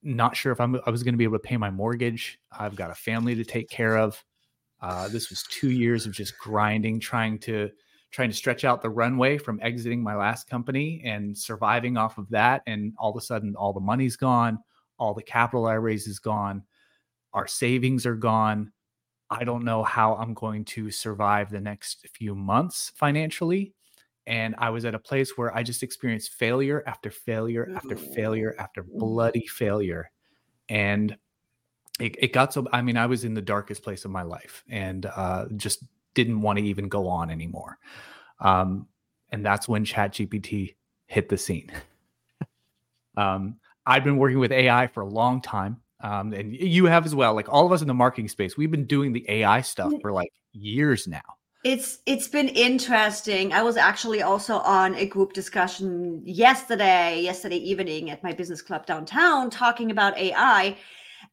not 0.03 0.37
sure 0.37 0.53
if 0.53 0.61
I'm, 0.61 0.81
I 0.87 0.91
was 0.91 1.03
going 1.03 1.15
to 1.15 1.19
be 1.19 1.25
able 1.25 1.39
to 1.39 1.43
pay 1.43 1.57
my 1.57 1.71
mortgage. 1.71 2.39
I've 2.59 2.77
got 2.77 2.91
a 2.91 2.95
family 2.95 3.35
to 3.35 3.45
take 3.45 3.69
care 3.69 3.99
of. 3.99 4.23
Uh, 4.81 5.09
this 5.09 5.29
was 5.29 5.43
two 5.51 5.71
years 5.71 6.07
of 6.07 6.13
just 6.13 6.39
grinding, 6.39 7.01
trying 7.01 7.39
to 7.41 7.71
trying 8.11 8.31
to 8.31 8.37
stretch 8.37 8.65
out 8.65 8.83
the 8.83 8.91
runway 8.91 9.39
from 9.39 9.61
exiting 9.63 10.03
my 10.03 10.17
last 10.17 10.49
company 10.51 11.01
and 11.05 11.37
surviving 11.37 11.97
off 11.97 12.19
of 12.19 12.29
that. 12.31 12.61
And 12.67 12.93
all 12.99 13.11
of 13.11 13.17
a 13.17 13.21
sudden, 13.21 13.55
all 13.55 13.73
the 13.73 13.81
money's 13.81 14.17
gone, 14.17 14.59
all 14.99 15.15
the 15.15 15.23
capital 15.23 15.67
I 15.67 15.75
raised 15.75 16.09
is 16.09 16.19
gone, 16.19 16.65
our 17.33 17.47
savings 17.47 18.07
are 18.07 18.17
gone. 18.17 18.73
I 19.31 19.45
don't 19.45 19.65
know 19.65 19.85
how 19.85 20.17
I'm 20.17 20.35
going 20.35 20.65
to 20.67 20.91
survive 20.91 21.51
the 21.51 21.61
next 21.61 22.09
few 22.13 22.35
months 22.35 22.91
financially. 22.97 23.75
And 24.31 24.55
I 24.59 24.71
was 24.71 24.85
at 24.85 24.95
a 24.95 24.99
place 24.99 25.37
where 25.37 25.53
I 25.53 25.65
just 25.65 25.83
experienced 25.83 26.35
failure 26.35 26.85
after 26.87 27.11
failure 27.11 27.69
after 27.75 27.97
failure 27.97 28.55
after 28.61 28.85
bloody 28.85 29.45
failure. 29.49 30.09
And 30.69 31.17
it, 31.99 32.15
it 32.17 32.33
got 32.33 32.53
so, 32.53 32.69
I 32.73 32.81
mean, 32.81 32.97
I 32.97 33.07
was 33.07 33.25
in 33.25 33.35
the 33.35 33.43
darkest 33.43 33.83
place 33.83 34.05
of 34.05 34.13
my 34.13 34.23
life 34.23 34.63
and 34.69 35.05
uh, 35.05 35.47
just 35.57 35.83
didn't 36.15 36.43
want 36.43 36.61
to 36.61 36.65
even 36.65 36.89
go 36.89 37.09
on 37.09 37.29
anymore. 37.29 37.79
Um, 38.39 38.87
and 39.33 39.45
that's 39.45 39.69
when 39.69 39.85
ChatGPT 39.85 40.77
hit 41.07 41.29
the 41.29 41.37
scene. 41.37 41.73
um, 43.17 43.57
I've 43.85 44.05
been 44.05 44.17
working 44.17 44.39
with 44.39 44.53
AI 44.53 44.87
for 44.87 45.01
a 45.01 45.09
long 45.09 45.41
time 45.43 45.81
um, 46.03 46.33
and 46.35 46.55
you 46.55 46.85
have 46.87 47.05
as 47.05 47.17
well. 47.17 47.35
Like 47.35 47.49
all 47.49 47.67
of 47.67 47.73
us 47.73 47.83
in 47.83 47.89
the 47.89 47.95
marketing 47.95 48.29
space, 48.29 48.57
we've 48.57 48.71
been 48.71 48.87
doing 48.87 49.13
the 49.13 49.29
AI 49.29 49.61
stuff 49.63 49.93
for 50.01 50.13
like 50.13 50.31
years 50.53 51.09
now. 51.09 51.21
It's 51.63 51.99
it's 52.07 52.29
been 52.29 52.49
interesting. 52.49 53.53
I 53.53 53.63
was 53.63 53.77
actually 53.77 54.23
also 54.23 54.59
on 54.61 54.95
a 54.95 55.05
group 55.05 55.35
discussion 55.35 56.23
yesterday, 56.25 57.21
yesterday 57.21 57.59
evening 57.59 58.11
at 58.11 58.23
my 58.23 58.33
business 58.33 58.63
club 58.63 58.87
downtown, 58.87 59.51
talking 59.51 59.91
about 59.91 60.17
AI. 60.17 60.77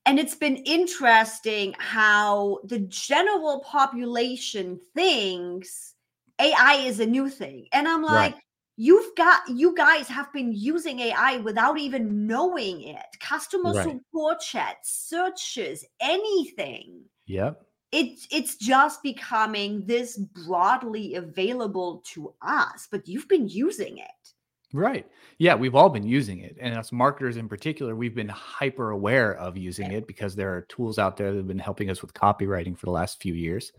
and 0.06 0.20
it's 0.20 0.36
been 0.36 0.58
interesting 0.58 1.74
how 1.80 2.60
the 2.66 2.80
general 2.80 3.62
population 3.62 4.80
thinks 4.94 5.94
AI 6.40 6.84
is 6.86 7.00
a 7.00 7.06
new 7.06 7.30
thing. 7.30 7.68
And 7.72 7.88
I'm 7.88 8.04
like, 8.04 8.34
right. 8.34 8.44
you've 8.76 9.16
got 9.16 9.48
you 9.48 9.76
guys 9.76 10.08
have 10.10 10.32
been 10.34 10.52
using 10.52 11.00
AI 11.00 11.38
without 11.38 11.78
even 11.78 12.28
knowing 12.28 12.82
it. 12.82 13.06
Customer 13.22 13.74
right. 13.74 13.84
support 13.84 14.40
chats, 14.42 15.08
searches, 15.10 15.86
anything. 16.02 17.02
Yep. 17.28 17.67
It's 17.92 18.28
it's 18.32 18.56
just 18.58 19.02
becoming 19.02 19.86
this 19.86 20.18
broadly 20.18 21.16
available 21.16 22.04
to 22.14 22.34
us, 22.42 22.88
but 22.92 23.08
you've 23.08 23.28
been 23.28 23.48
using 23.48 24.00
it. 24.00 24.34
Right. 24.74 25.08
Yeah, 25.38 25.56
we've 25.56 25.76
all 25.76 25.90
been 25.90 26.06
using 26.06 26.40
it. 26.40 26.58
And 26.60 26.78
as 26.78 26.92
marketers 26.92 27.38
in 27.38 27.48
particular, 27.48 27.96
we've 27.96 28.16
been 28.16 28.28
hyper 28.28 28.92
aware 28.92 29.36
of 29.36 29.56
using 29.56 29.92
it 29.92 30.06
because 30.08 30.36
there 30.36 30.54
are 30.54 30.64
tools 30.64 31.00
out 31.00 31.16
there 31.16 31.32
that 31.32 31.38
have 31.38 31.48
been 31.48 31.58
helping 31.58 31.90
us 31.90 32.02
with 32.02 32.14
copywriting 32.14 32.78
for 32.78 32.86
the 32.86 32.92
last 32.92 33.22
few 33.22 33.34
years. 33.34 33.72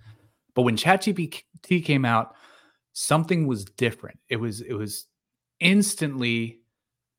But 0.55 0.63
when 0.63 0.77
ChatGPT 0.77 1.85
came 1.85 2.07
out, 2.07 2.35
something 2.95 3.47
was 3.47 3.67
different. 3.67 4.19
It 4.31 4.37
was 4.37 4.63
it 4.63 4.73
was 4.73 5.07
instantly 5.61 6.61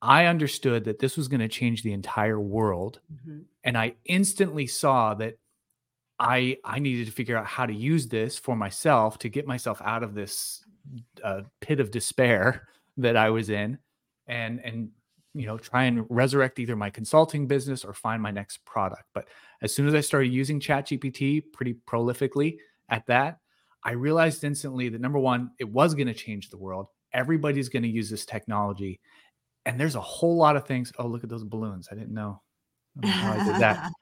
I 0.02 0.26
understood 0.26 0.86
that 0.86 1.00
this 1.00 1.18
was 1.18 1.28
going 1.28 1.42
to 1.42 1.48
change 1.48 1.84
the 1.84 1.94
entire 1.94 2.40
world. 2.40 3.02
Mm-hmm. 3.14 3.40
And 3.64 3.78
I 3.78 3.96
instantly 4.06 4.66
saw 4.66 5.14
that 5.16 5.38
I 6.20 6.58
I 6.66 6.80
needed 6.80 7.06
to 7.08 7.12
figure 7.12 7.38
out 7.38 7.46
how 7.46 7.66
to 7.66 7.74
use 7.74 8.08
this 8.08 8.38
for 8.38 8.56
myself 8.56 9.18
to 9.20 9.30
get 9.30 9.48
myself 9.48 9.82
out 9.84 10.04
of 10.04 10.14
this 10.14 10.64
uh, 11.24 11.42
pit 11.62 11.80
of 11.80 11.92
despair 11.92 12.68
that 12.98 13.16
I 13.16 13.30
was 13.30 13.50
in 13.50 13.78
and 14.28 14.60
and 14.64 14.90
you 15.34 15.46
know 15.46 15.58
try 15.58 15.84
and 15.84 16.06
resurrect 16.10 16.60
either 16.60 16.76
my 16.76 16.90
consulting 16.90 17.48
business 17.48 17.86
or 17.86 17.94
find 17.94 18.22
my 18.22 18.32
next 18.32 18.66
product. 18.66 19.04
But 19.14 19.28
as 19.62 19.74
soon 19.74 19.88
as 19.88 19.94
I 19.94 20.02
started 20.02 20.30
using 20.30 20.60
ChatGPT 20.60 21.44
pretty 21.54 21.76
prolifically 21.88 22.58
at 22.90 23.06
that, 23.08 23.40
I 23.84 23.92
realized 23.92 24.44
instantly 24.44 24.90
that 24.90 25.02
number 25.02 25.20
one, 25.20 25.52
it 25.60 25.70
was 25.70 25.94
going 25.94 26.08
to 26.08 26.14
change 26.14 26.50
the 26.50 26.58
world. 26.58 26.88
Everybody's 27.14 27.70
going 27.70 27.84
to 27.84 27.90
use 27.90 28.10
this 28.10 28.26
technology. 28.26 29.00
And 29.66 29.80
there's 29.80 29.96
a 29.96 30.02
whole 30.02 30.36
lot 30.36 30.56
of 30.56 30.66
things. 30.66 30.92
Oh, 30.98 31.08
look 31.08 31.24
at 31.24 31.30
those 31.30 31.44
balloons. 31.44 31.90
I 31.92 31.96
didn't 31.96 32.14
know. 32.14 32.42
I 33.04 33.44
did 33.46 33.62
that. 33.62 33.92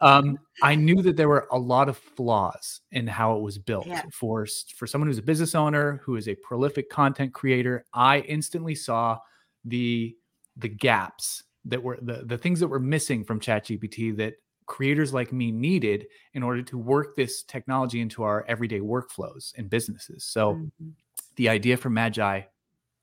Um, 0.00 0.36
I 0.60 0.74
knew 0.74 1.00
that 1.02 1.16
there 1.16 1.28
were 1.28 1.46
a 1.52 1.58
lot 1.58 1.88
of 1.88 1.96
flaws 1.96 2.80
in 2.90 3.06
how 3.06 3.36
it 3.36 3.40
was 3.40 3.56
built. 3.56 3.86
Yeah. 3.86 4.02
For 4.12 4.48
for 4.74 4.88
someone 4.88 5.06
who's 5.06 5.18
a 5.18 5.22
business 5.22 5.54
owner, 5.54 6.00
who 6.04 6.16
is 6.16 6.26
a 6.26 6.34
prolific 6.34 6.90
content 6.90 7.32
creator, 7.32 7.84
I 7.94 8.20
instantly 8.20 8.74
saw 8.74 9.18
the 9.64 10.16
the 10.56 10.68
gaps 10.68 11.44
that 11.66 11.80
were 11.80 11.98
the 12.02 12.24
the 12.24 12.36
things 12.36 12.58
that 12.60 12.66
were 12.68 12.80
missing 12.80 13.22
from 13.22 13.38
ChatGPT 13.38 14.16
that 14.16 14.34
creators 14.66 15.12
like 15.12 15.32
me 15.32 15.52
needed 15.52 16.06
in 16.34 16.42
order 16.42 16.62
to 16.62 16.78
work 16.78 17.14
this 17.16 17.42
technology 17.42 18.00
into 18.00 18.22
our 18.22 18.44
everyday 18.48 18.80
workflows 18.80 19.52
and 19.56 19.68
businesses. 19.68 20.24
So 20.24 20.54
mm-hmm. 20.54 20.88
the 21.36 21.48
idea 21.48 21.76
for 21.76 21.90
Magai 21.90 22.46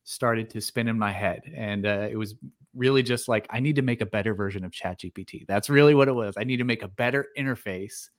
started 0.03 0.49
to 0.49 0.61
spin 0.61 0.87
in 0.87 0.97
my 0.97 1.11
head, 1.11 1.43
and 1.55 1.85
uh, 1.85 2.07
it 2.09 2.17
was 2.17 2.35
really 2.79 3.03
just 3.03 3.27
like 3.27 3.45
I 3.49 3.59
need 3.59 3.75
to 3.75 3.81
make 3.81 4.01
a 4.01 4.05
better 4.05 4.33
version 4.33 4.63
of 4.63 4.71
ChatGPT. 4.71 5.45
That's 5.45 5.69
really 5.69 5.93
what 5.93 6.07
it 6.07 6.13
was. 6.13 6.35
I 6.37 6.45
need 6.45 6.57
to 6.57 6.63
make 6.63 6.81
a 6.81 6.87
better 6.87 7.27
interface 7.37 8.09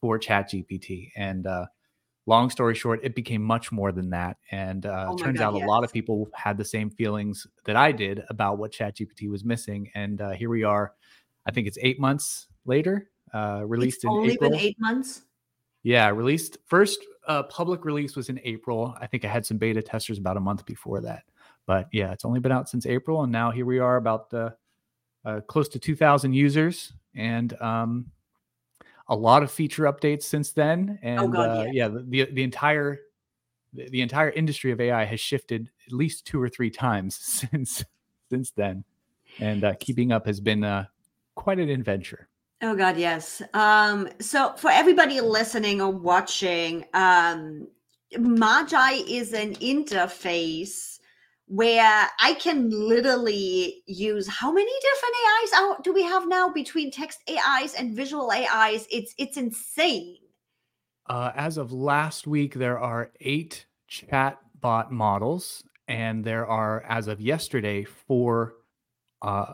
for 0.00 0.18
ChatGPT, 0.18 1.10
and 1.16 1.46
uh, 1.46 1.66
long 2.26 2.50
story 2.50 2.74
short, 2.74 3.00
it 3.02 3.14
became 3.14 3.42
much 3.42 3.72
more 3.72 3.92
than 3.92 4.10
that. 4.10 4.36
And 4.50 4.86
uh, 4.86 5.06
oh 5.10 5.16
turns 5.16 5.38
God, 5.38 5.46
out 5.46 5.54
yes. 5.54 5.64
a 5.64 5.68
lot 5.68 5.84
of 5.84 5.92
people 5.92 6.28
had 6.34 6.58
the 6.58 6.64
same 6.64 6.90
feelings 6.90 7.46
that 7.64 7.76
I 7.76 7.92
did 7.92 8.22
about 8.28 8.58
what 8.58 8.72
ChatGPT 8.72 9.28
was 9.28 9.44
missing. 9.44 9.90
And 9.94 10.20
uh, 10.20 10.30
here 10.30 10.50
we 10.50 10.62
are. 10.64 10.92
I 11.46 11.52
think 11.52 11.66
it's 11.66 11.78
eight 11.80 12.00
months 12.00 12.48
later. 12.64 13.10
Uh, 13.32 13.62
released 13.64 13.98
it's 13.98 14.04
in 14.04 14.10
only 14.10 14.32
April. 14.32 14.50
been 14.50 14.60
eight 14.60 14.76
months. 14.78 15.22
Yeah, 15.82 16.08
released 16.08 16.58
first 16.66 16.98
uh, 17.28 17.44
public 17.44 17.84
release 17.84 18.16
was 18.16 18.28
in 18.28 18.40
April. 18.42 18.96
I 19.00 19.06
think 19.06 19.24
I 19.24 19.28
had 19.28 19.46
some 19.46 19.56
beta 19.56 19.82
testers 19.82 20.18
about 20.18 20.36
a 20.36 20.40
month 20.40 20.66
before 20.66 21.00
that. 21.02 21.22
But 21.66 21.88
yeah, 21.92 22.12
it's 22.12 22.24
only 22.24 22.40
been 22.40 22.52
out 22.52 22.68
since 22.68 22.86
April, 22.86 23.22
and 23.22 23.32
now 23.32 23.50
here 23.50 23.66
we 23.66 23.78
are, 23.80 23.96
about 23.96 24.32
uh, 24.32 24.50
uh, 25.24 25.40
close 25.40 25.68
to 25.70 25.78
2,000 25.78 26.32
users, 26.32 26.92
and 27.14 27.60
um, 27.60 28.06
a 29.08 29.16
lot 29.16 29.42
of 29.42 29.50
feature 29.50 29.84
updates 29.84 30.22
since 30.22 30.52
then. 30.52 30.98
Oh, 31.02 31.06
and 31.06 31.20
oh 31.20 31.28
God, 31.28 31.48
uh, 31.48 31.62
yeah, 31.64 31.70
yeah 31.72 31.88
the, 31.88 32.02
the, 32.02 32.32
the 32.32 32.42
entire 32.42 33.00
the, 33.72 33.88
the 33.90 34.00
entire 34.00 34.30
industry 34.30 34.72
of 34.72 34.80
AI 34.80 35.04
has 35.04 35.20
shifted 35.20 35.70
at 35.86 35.92
least 35.92 36.26
two 36.26 36.40
or 36.40 36.48
three 36.48 36.70
times 36.70 37.16
since 37.50 37.84
since 38.30 38.50
then, 38.52 38.84
and 39.40 39.64
uh, 39.64 39.74
keeping 39.78 40.12
up 40.12 40.26
has 40.26 40.40
been 40.40 40.64
uh, 40.64 40.86
quite 41.34 41.58
an 41.58 41.68
adventure. 41.68 42.28
Oh 42.62 42.74
God, 42.74 42.96
yes. 42.96 43.42
Um, 43.52 44.08
so 44.18 44.54
for 44.56 44.70
everybody 44.70 45.20
listening 45.20 45.80
or 45.82 45.90
watching, 45.90 46.84
um, 46.94 47.68
Magai 48.14 49.06
is 49.06 49.34
an 49.34 49.54
interface 49.56 50.95
where 51.48 52.08
I 52.20 52.34
can 52.34 52.70
literally 52.70 53.82
use 53.86 54.26
how 54.26 54.52
many 54.52 54.72
different 54.80 55.14
AIs 55.24 55.52
out 55.54 55.84
do 55.84 55.92
we 55.92 56.02
have 56.02 56.28
now 56.28 56.48
between 56.48 56.90
text 56.90 57.20
AIs 57.28 57.74
and 57.74 57.94
visual 57.94 58.30
AIs? 58.30 58.86
It's 58.90 59.14
it's 59.16 59.36
insane. 59.36 60.18
Uh, 61.08 61.30
as 61.36 61.56
of 61.56 61.72
last 61.72 62.26
week, 62.26 62.54
there 62.54 62.80
are 62.80 63.12
eight 63.20 63.66
chatbot 63.88 64.90
models, 64.90 65.62
and 65.86 66.24
there 66.24 66.46
are, 66.46 66.82
as 66.88 67.06
of 67.06 67.20
yesterday, 67.20 67.84
four 67.84 68.54
uh, 69.22 69.52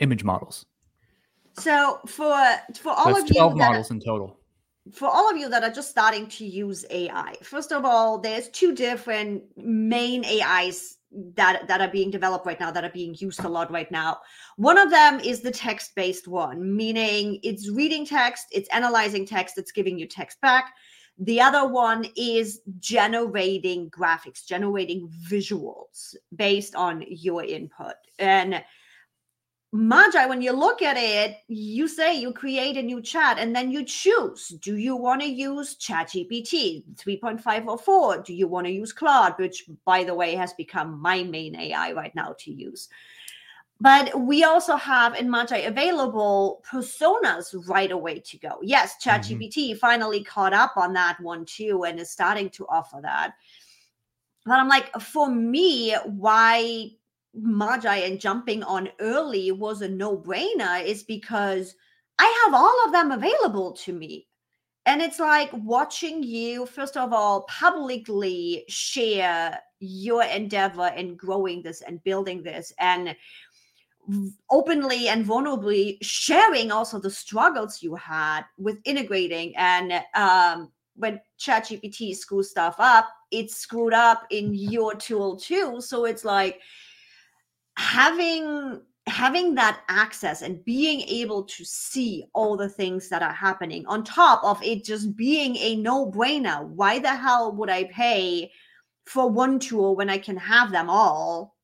image 0.00 0.24
models. 0.24 0.66
So 1.58 2.00
for 2.06 2.34
for 2.74 2.90
all 2.90 3.14
That's 3.14 3.22
of 3.22 3.28
you, 3.28 3.34
12 3.34 3.56
models 3.56 3.90
in 3.92 4.00
total. 4.00 4.36
For 4.92 5.08
all 5.08 5.30
of 5.30 5.36
you 5.36 5.48
that 5.48 5.62
are 5.62 5.70
just 5.70 5.88
starting 5.90 6.26
to 6.26 6.44
use 6.44 6.84
AI, 6.90 7.36
first 7.42 7.72
of 7.72 7.84
all, 7.84 8.18
there's 8.18 8.48
two 8.48 8.74
different 8.74 9.44
main 9.56 10.24
AIs 10.26 10.98
that 11.34 11.66
that 11.68 11.80
are 11.80 11.88
being 11.88 12.10
developed 12.10 12.46
right 12.46 12.60
now 12.60 12.70
that 12.70 12.84
are 12.84 12.90
being 12.90 13.14
used 13.18 13.44
a 13.44 13.48
lot 13.48 13.70
right 13.70 13.90
now. 13.90 14.18
One 14.56 14.78
of 14.78 14.90
them 14.90 15.20
is 15.20 15.40
the 15.40 15.50
text-based 15.50 16.28
one, 16.28 16.76
meaning 16.76 17.40
it's 17.42 17.70
reading 17.70 18.06
text, 18.06 18.46
it's 18.52 18.68
analyzing 18.70 19.26
text, 19.26 19.58
it's 19.58 19.72
giving 19.72 19.98
you 19.98 20.06
text 20.06 20.40
back. 20.40 20.74
The 21.18 21.40
other 21.40 21.68
one 21.68 22.06
is 22.16 22.60
generating 22.80 23.88
graphics, 23.90 24.44
generating 24.44 25.08
visuals 25.28 26.16
based 26.34 26.74
on 26.74 27.04
your 27.08 27.44
input. 27.44 27.94
And 28.18 28.64
Magai, 29.74 30.28
when 30.28 30.40
you 30.40 30.52
look 30.52 30.82
at 30.82 30.96
it, 30.96 31.38
you 31.48 31.88
say 31.88 32.14
you 32.14 32.32
create 32.32 32.76
a 32.76 32.82
new 32.82 33.02
chat 33.02 33.40
and 33.40 33.56
then 33.56 33.72
you 33.72 33.84
choose. 33.84 34.48
Do 34.60 34.76
you 34.76 34.94
want 34.94 35.20
to 35.22 35.26
use 35.26 35.74
ChatGPT 35.76 36.84
3.5 36.94 37.66
or 37.66 37.76
4? 37.76 38.22
Do 38.22 38.32
you 38.32 38.46
want 38.46 38.68
to 38.68 38.72
use 38.72 38.92
Claude, 38.92 39.34
which, 39.36 39.64
by 39.84 40.04
the 40.04 40.14
way, 40.14 40.36
has 40.36 40.52
become 40.52 41.00
my 41.00 41.24
main 41.24 41.56
AI 41.56 41.90
right 41.90 42.14
now 42.14 42.36
to 42.38 42.52
use? 42.52 42.88
But 43.80 44.18
we 44.20 44.44
also 44.44 44.76
have 44.76 45.16
in 45.16 45.28
Magai 45.28 45.66
available 45.66 46.62
personas 46.70 47.52
right 47.68 47.90
away 47.90 48.20
to 48.20 48.38
go. 48.38 48.60
Yes, 48.62 48.94
mm-hmm. 48.94 49.10
ChatGPT 49.10 49.70
mm-hmm. 49.70 49.78
finally 49.78 50.22
caught 50.22 50.52
up 50.52 50.76
on 50.76 50.92
that 50.92 51.20
one 51.20 51.44
too 51.44 51.82
and 51.82 51.98
is 51.98 52.10
starting 52.10 52.48
to 52.50 52.66
offer 52.68 53.00
that. 53.02 53.34
But 54.46 54.60
I'm 54.60 54.68
like, 54.68 54.92
for 55.00 55.28
me, 55.28 55.96
why 56.04 56.90
Magai 57.38 58.06
and 58.06 58.20
jumping 58.20 58.62
on 58.62 58.88
early 59.00 59.52
was 59.52 59.82
a 59.82 59.88
no 59.88 60.16
brainer 60.16 60.84
is 60.84 61.02
because 61.02 61.74
I 62.18 62.44
have 62.44 62.54
all 62.54 62.84
of 62.86 62.92
them 62.92 63.10
available 63.10 63.72
to 63.72 63.92
me. 63.92 64.28
And 64.86 65.00
it's 65.00 65.18
like 65.18 65.50
watching 65.52 66.22
you, 66.22 66.66
first 66.66 66.96
of 66.96 67.12
all, 67.12 67.42
publicly 67.42 68.64
share 68.68 69.58
your 69.80 70.22
endeavor 70.24 70.88
in 70.96 71.16
growing 71.16 71.62
this 71.62 71.80
and 71.80 72.04
building 72.04 72.42
this 72.42 72.72
and 72.78 73.16
openly 74.50 75.08
and 75.08 75.24
vulnerably 75.24 75.96
sharing 76.02 76.70
also 76.70 77.00
the 77.00 77.10
struggles 77.10 77.82
you 77.82 77.94
had 77.94 78.42
with 78.58 78.78
integrating 78.84 79.54
and 79.56 79.92
um, 80.14 80.70
when 80.96 81.20
ChatGPT 81.40 82.14
screws 82.14 82.50
stuff 82.50 82.76
up, 82.78 83.08
it's 83.30 83.56
screwed 83.56 83.94
up 83.94 84.26
in 84.30 84.54
your 84.54 84.94
tool 84.94 85.36
too. 85.36 85.80
So 85.80 86.04
it's 86.04 86.24
like 86.24 86.60
having 87.76 88.80
having 89.06 89.54
that 89.54 89.82
access 89.88 90.40
and 90.40 90.64
being 90.64 91.02
able 91.02 91.42
to 91.44 91.64
see 91.64 92.24
all 92.32 92.56
the 92.56 92.68
things 92.68 93.10
that 93.10 93.22
are 93.22 93.34
happening 93.34 93.84
on 93.86 94.02
top 94.02 94.42
of 94.42 94.62
it 94.62 94.82
just 94.82 95.14
being 95.14 95.56
a 95.56 95.76
no-brainer. 95.76 96.66
Why 96.68 96.98
the 96.98 97.14
hell 97.14 97.52
would 97.52 97.68
i 97.68 97.84
pay 97.84 98.50
for 99.04 99.28
one 99.28 99.58
tool 99.58 99.94
when 99.94 100.08
i 100.08 100.16
can 100.16 100.36
have 100.36 100.70
them 100.70 100.88
all? 100.88 101.54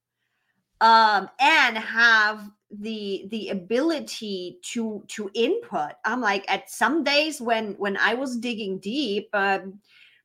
Um 0.82 1.30
and 1.40 1.78
have 1.78 2.50
the 2.70 3.26
the 3.30 3.48
ability 3.48 4.58
to 4.72 5.02
to 5.08 5.30
input. 5.34 5.92
I'm 6.04 6.20
like 6.20 6.44
at 6.50 6.70
some 6.70 7.02
days 7.02 7.40
when 7.40 7.72
when 7.78 7.96
i 7.96 8.14
was 8.14 8.36
digging 8.36 8.78
deep 8.78 9.28
um 9.32 9.80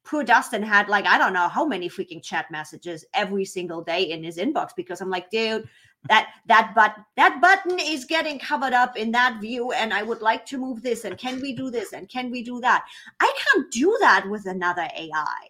poor 0.05 0.23
Dustin 0.23 0.63
had 0.63 0.87
like 0.87 1.05
I 1.05 1.17
don't 1.17 1.33
know 1.33 1.49
how 1.49 1.65
many 1.65 1.89
freaking 1.89 2.23
chat 2.23 2.49
messages 2.51 3.03
every 3.13 3.45
single 3.45 3.83
day 3.83 4.03
in 4.03 4.23
his 4.23 4.37
inbox 4.37 4.69
because 4.75 5.01
I'm 5.01 5.09
like, 5.09 5.29
dude, 5.29 5.67
that 6.07 6.33
that 6.45 6.73
but 6.75 6.95
that 7.15 7.41
button 7.41 7.79
is 7.79 8.05
getting 8.05 8.39
covered 8.39 8.73
up 8.73 8.97
in 8.97 9.11
that 9.11 9.39
view 9.41 9.71
and 9.71 9.93
i 9.93 10.03
would 10.03 10.21
like 10.21 10.45
to 10.45 10.57
move 10.57 10.81
this 10.81 11.05
and 11.05 11.17
can 11.17 11.41
we 11.41 11.53
do 11.53 11.69
this 11.69 11.93
and 11.93 12.09
can 12.09 12.29
we 12.29 12.43
do 12.43 12.59
that? 12.61 12.85
I 13.19 13.33
can't 13.37 13.71
do 13.71 13.95
that 14.01 14.27
with 14.29 14.45
another 14.45 14.87
ai 14.95 15.49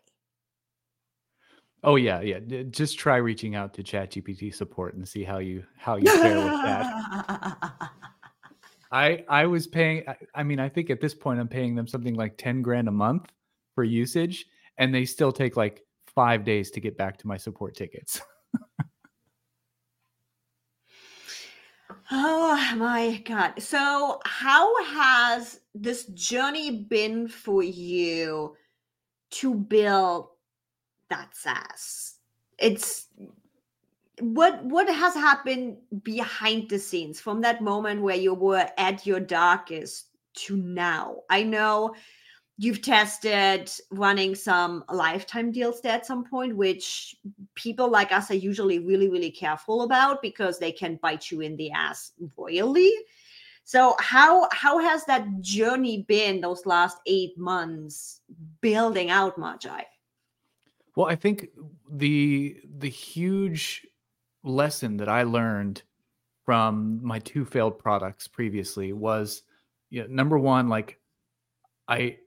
oh 1.83 1.95
yeah 1.97 2.21
yeah. 2.21 2.39
Just 2.69 2.97
try 2.97 3.17
reaching 3.17 3.55
out 3.55 3.73
to 3.75 3.83
chat 3.83 4.11
gpt 4.11 4.53
support 4.53 4.95
and 4.95 5.07
see 5.07 5.23
how 5.23 5.39
you 5.39 5.63
how 5.77 5.97
you 5.97 6.07
fare 6.07 6.37
with 6.37 6.61
that. 6.63 7.73
I 8.91 9.25
i 9.27 9.45
was 9.45 9.67
paying 9.67 10.05
i 10.35 10.43
mean 10.43 10.59
i 10.59 10.69
think 10.69 10.89
at 10.89 11.01
this 11.01 11.13
point 11.13 11.39
i'm 11.39 11.47
paying 11.47 11.75
them 11.75 11.87
something 11.87 12.13
like 12.13 12.37
10 12.37 12.61
grand 12.61 12.87
a 12.87 12.91
month 12.91 13.31
for 13.75 13.83
usage 13.83 14.45
and 14.77 14.95
they 14.95 15.05
still 15.05 15.31
take 15.31 15.55
like 15.55 15.83
five 16.07 16.43
days 16.43 16.71
to 16.71 16.79
get 16.79 16.97
back 16.97 17.17
to 17.17 17.27
my 17.27 17.37
support 17.37 17.75
tickets 17.75 18.21
Oh 22.11 22.75
my 22.77 23.21
God. 23.25 23.59
So, 23.59 24.19
how 24.25 24.83
has 24.83 25.61
this 25.73 26.05
journey 26.05 26.83
been 26.83 27.27
for 27.27 27.63
you 27.63 28.55
to 29.31 29.55
build 29.55 30.27
that 31.09 31.35
SaaS? 31.35 32.15
It's 32.59 33.07
what 34.19 34.63
what 34.63 34.87
has 34.87 35.13
happened 35.15 35.77
behind 36.03 36.69
the 36.69 36.79
scenes 36.79 37.19
from 37.19 37.41
that 37.41 37.61
moment 37.61 38.01
where 38.01 38.15
you 38.15 38.33
were 38.33 38.67
at 38.77 39.05
your 39.05 39.19
darkest 39.19 40.09
to 40.35 40.57
now? 40.57 41.21
I 41.29 41.41
know 41.43 41.95
you've 42.57 42.81
tested 42.81 43.69
running 43.91 44.33
some 44.33 44.83
lifetime 44.91 45.51
deals 45.51 45.81
there 45.81 45.91
at 45.91 46.05
some 46.05 46.23
point 46.23 46.55
which 46.55 47.15
people 47.55 47.89
like 47.89 48.11
us 48.11 48.31
are 48.31 48.35
usually 48.35 48.79
really 48.79 49.09
really 49.09 49.31
careful 49.31 49.81
about 49.81 50.21
because 50.21 50.57
they 50.57 50.71
can 50.71 50.97
bite 51.01 51.31
you 51.31 51.41
in 51.41 51.55
the 51.57 51.71
ass 51.71 52.13
royally. 52.37 52.91
So 53.65 53.95
how 53.99 54.47
how 54.51 54.79
has 54.79 55.05
that 55.05 55.41
journey 55.41 56.05
been 56.07 56.39
those 56.39 56.65
last 56.65 56.97
eight 57.07 57.37
months 57.37 58.21
building 58.61 59.09
out 59.09 59.37
magai 59.37 59.83
well 60.95 61.07
i 61.07 61.15
think 61.15 61.49
the 61.91 62.57
the 62.77 62.89
huge 62.89 63.85
lesson 64.43 64.97
that 64.97 65.09
i 65.09 65.23
learned 65.23 65.81
from 66.45 66.99
my 67.03 67.19
two 67.19 67.43
failed 67.43 67.79
products 67.79 68.27
previously 68.27 68.93
was 68.93 69.43
you 69.89 70.01
know, 70.01 70.07
number 70.09 70.37
one 70.37 70.69
like 70.69 70.99
i 71.87 72.17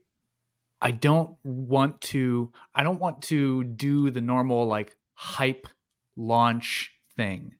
I 0.81 0.91
don't 0.91 1.35
want 1.43 1.99
to 2.01 2.51
I 2.73 2.83
don't 2.83 2.99
want 2.99 3.21
to 3.23 3.63
do 3.63 4.11
the 4.11 4.21
normal 4.21 4.65
like 4.65 4.95
hype 5.13 5.67
launch 6.15 6.91
thing. 7.15 7.55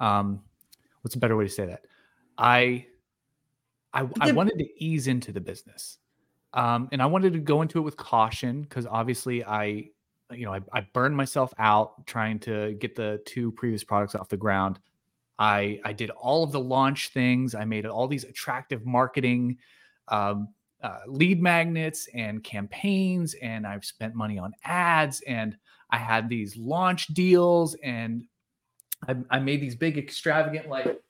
Um 0.00 0.42
what's 1.02 1.14
a 1.14 1.18
better 1.18 1.36
way 1.36 1.44
to 1.44 1.50
say 1.50 1.66
that? 1.66 1.82
I 2.36 2.86
I, 3.92 4.06
I 4.20 4.32
wanted 4.32 4.58
to 4.58 4.84
ease 4.84 5.06
into 5.06 5.32
the 5.32 5.40
business. 5.40 5.98
Um, 6.52 6.88
and 6.92 7.02
I 7.02 7.06
wanted 7.06 7.32
to 7.32 7.38
go 7.38 7.62
into 7.62 7.78
it 7.78 7.82
with 7.82 7.96
caution 7.96 8.62
because 8.62 8.86
obviously 8.86 9.44
I, 9.44 9.88
you 10.30 10.44
know, 10.44 10.52
I, 10.52 10.60
I 10.72 10.80
burned 10.92 11.16
myself 11.16 11.52
out 11.58 12.06
trying 12.06 12.38
to 12.40 12.74
get 12.74 12.94
the 12.94 13.22
two 13.24 13.52
previous 13.52 13.84
products 13.84 14.14
off 14.14 14.28
the 14.28 14.36
ground. 14.36 14.78
I 15.38 15.80
I 15.84 15.92
did 15.92 16.10
all 16.10 16.44
of 16.44 16.52
the 16.52 16.60
launch 16.60 17.10
things. 17.10 17.54
I 17.54 17.64
made 17.64 17.86
all 17.86 18.06
these 18.08 18.24
attractive 18.24 18.84
marketing 18.86 19.58
um, 20.08 20.48
uh, 20.86 21.00
lead 21.08 21.42
magnets 21.42 22.08
and 22.14 22.44
campaigns, 22.44 23.34
and 23.42 23.66
I've 23.66 23.84
spent 23.84 24.14
money 24.14 24.38
on 24.38 24.52
ads, 24.62 25.20
and 25.26 25.56
I 25.90 25.96
had 25.96 26.28
these 26.28 26.56
launch 26.56 27.08
deals, 27.08 27.74
and 27.82 28.22
I, 29.08 29.16
I 29.30 29.38
made 29.40 29.60
these 29.60 29.74
big 29.74 29.98
extravagant 29.98 30.68
like. 30.68 31.02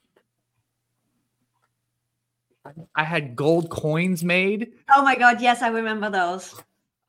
I 2.96 3.04
had 3.04 3.36
gold 3.36 3.68
coins 3.68 4.24
made. 4.24 4.72
Oh 4.94 5.02
my 5.02 5.14
god! 5.14 5.42
Yes, 5.42 5.60
I 5.60 5.68
remember 5.68 6.08
those. 6.08 6.54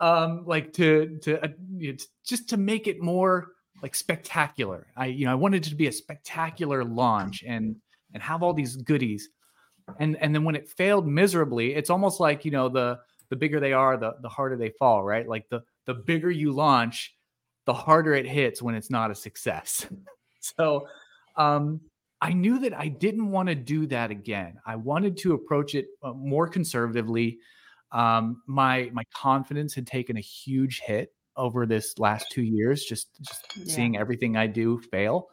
Um, 0.01 0.43
like 0.45 0.73
to 0.73 1.17
to 1.23 1.41
uh, 1.43 1.47
just 2.25 2.49
to 2.49 2.57
make 2.57 2.87
it 2.87 3.01
more 3.01 3.53
like 3.81 3.95
spectacular. 3.95 4.87
I 4.97 5.05
you 5.05 5.25
know 5.25 5.31
I 5.31 5.35
wanted 5.35 5.65
it 5.65 5.69
to 5.69 5.75
be 5.75 5.87
a 5.87 5.91
spectacular 5.91 6.83
launch 6.83 7.45
and 7.47 7.77
and 8.13 8.21
have 8.21 8.43
all 8.43 8.53
these 8.53 8.75
goodies 8.75 9.29
and 9.99 10.17
and 10.21 10.33
then 10.33 10.43
when 10.43 10.55
it 10.55 10.67
failed 10.69 11.07
miserably 11.07 11.73
it's 11.73 11.89
almost 11.89 12.19
like 12.19 12.45
you 12.45 12.51
know 12.51 12.69
the 12.69 12.99
the 13.29 13.35
bigger 13.35 13.59
they 13.59 13.73
are 13.73 13.97
the 13.97 14.15
the 14.21 14.29
harder 14.29 14.55
they 14.55 14.69
fall 14.69 15.03
right? 15.03 15.27
Like 15.27 15.49
the 15.49 15.63
the 15.85 15.93
bigger 15.93 16.31
you 16.31 16.51
launch 16.51 17.15
the 17.65 17.73
harder 17.73 18.13
it 18.13 18.25
hits 18.25 18.61
when 18.61 18.75
it's 18.75 18.89
not 18.89 19.11
a 19.11 19.15
success. 19.15 19.85
So 20.39 20.87
um 21.35 21.81
i 22.21 22.31
knew 22.31 22.59
that 22.59 22.73
i 22.73 22.87
didn't 22.87 23.31
want 23.31 23.49
to 23.49 23.55
do 23.55 23.85
that 23.87 24.11
again. 24.11 24.59
I 24.65 24.77
wanted 24.77 25.17
to 25.17 25.33
approach 25.33 25.75
it 25.75 25.87
uh, 26.01 26.13
more 26.13 26.47
conservatively. 26.47 27.39
Um 27.91 28.43
my 28.45 28.89
my 28.93 29.03
confidence 29.13 29.73
had 29.73 29.87
taken 29.87 30.15
a 30.15 30.21
huge 30.21 30.79
hit 30.79 31.11
over 31.35 31.65
this 31.65 31.97
last 31.97 32.27
two 32.31 32.43
years 32.43 32.85
just 32.85 33.09
just 33.19 33.45
yeah. 33.57 33.73
seeing 33.73 33.97
everything 33.97 34.37
i 34.37 34.47
do 34.47 34.79
fail. 34.79 35.27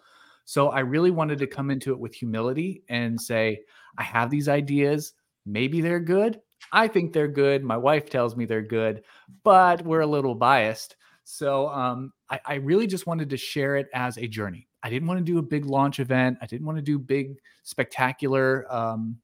So 0.46 0.68
I 0.68 0.80
really 0.80 1.10
wanted 1.10 1.38
to 1.38 1.46
come 1.46 1.70
into 1.70 1.92
it 1.92 1.98
with 1.98 2.14
humility 2.14 2.82
and 2.88 3.20
say, 3.20 3.60
I 3.98 4.02
have 4.02 4.30
these 4.30 4.48
ideas. 4.48 5.12
Maybe 5.46 5.80
they're 5.80 6.00
good. 6.00 6.40
I 6.72 6.88
think 6.88 7.12
they're 7.12 7.28
good. 7.28 7.62
My 7.62 7.76
wife 7.76 8.08
tells 8.08 8.36
me 8.36 8.46
they're 8.46 8.62
good, 8.62 9.02
but 9.42 9.84
we're 9.84 10.00
a 10.00 10.06
little 10.06 10.34
biased. 10.34 10.96
So 11.24 11.68
um, 11.68 12.12
I, 12.30 12.40
I 12.46 12.54
really 12.54 12.86
just 12.86 13.06
wanted 13.06 13.30
to 13.30 13.36
share 13.36 13.76
it 13.76 13.88
as 13.94 14.18
a 14.18 14.26
journey. 14.26 14.68
I 14.82 14.90
didn't 14.90 15.08
want 15.08 15.18
to 15.18 15.24
do 15.24 15.38
a 15.38 15.42
big 15.42 15.64
launch 15.64 15.98
event. 15.98 16.38
I 16.42 16.46
didn't 16.46 16.66
want 16.66 16.76
to 16.76 16.82
do 16.82 16.98
big, 16.98 17.38
spectacular, 17.62 18.66
um, 18.72 19.18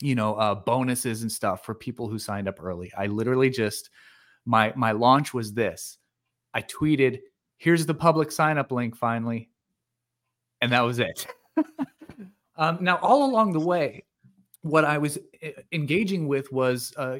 you 0.00 0.14
know, 0.14 0.34
uh, 0.34 0.54
bonuses 0.56 1.22
and 1.22 1.30
stuff 1.30 1.64
for 1.64 1.74
people 1.74 2.08
who 2.08 2.18
signed 2.18 2.48
up 2.48 2.62
early. 2.62 2.92
I 2.96 3.06
literally 3.06 3.50
just 3.50 3.90
my 4.44 4.72
my 4.76 4.92
launch 4.92 5.34
was 5.34 5.52
this. 5.52 5.98
I 6.54 6.62
tweeted, 6.62 7.20
"Here's 7.58 7.86
the 7.86 7.94
public 7.94 8.32
sign 8.32 8.58
up 8.58 8.72
link. 8.72 8.96
Finally, 8.96 9.50
and 10.60 10.72
that 10.72 10.80
was 10.80 10.98
it. 10.98 11.26
um, 12.58 12.78
now, 12.80 12.96
all 12.96 13.24
along 13.24 13.52
the 13.52 13.60
way, 13.60 14.04
what 14.62 14.84
I 14.84 14.98
was 14.98 15.18
engaging 15.72 16.26
with 16.26 16.52
was 16.52 16.92
uh, 16.96 17.18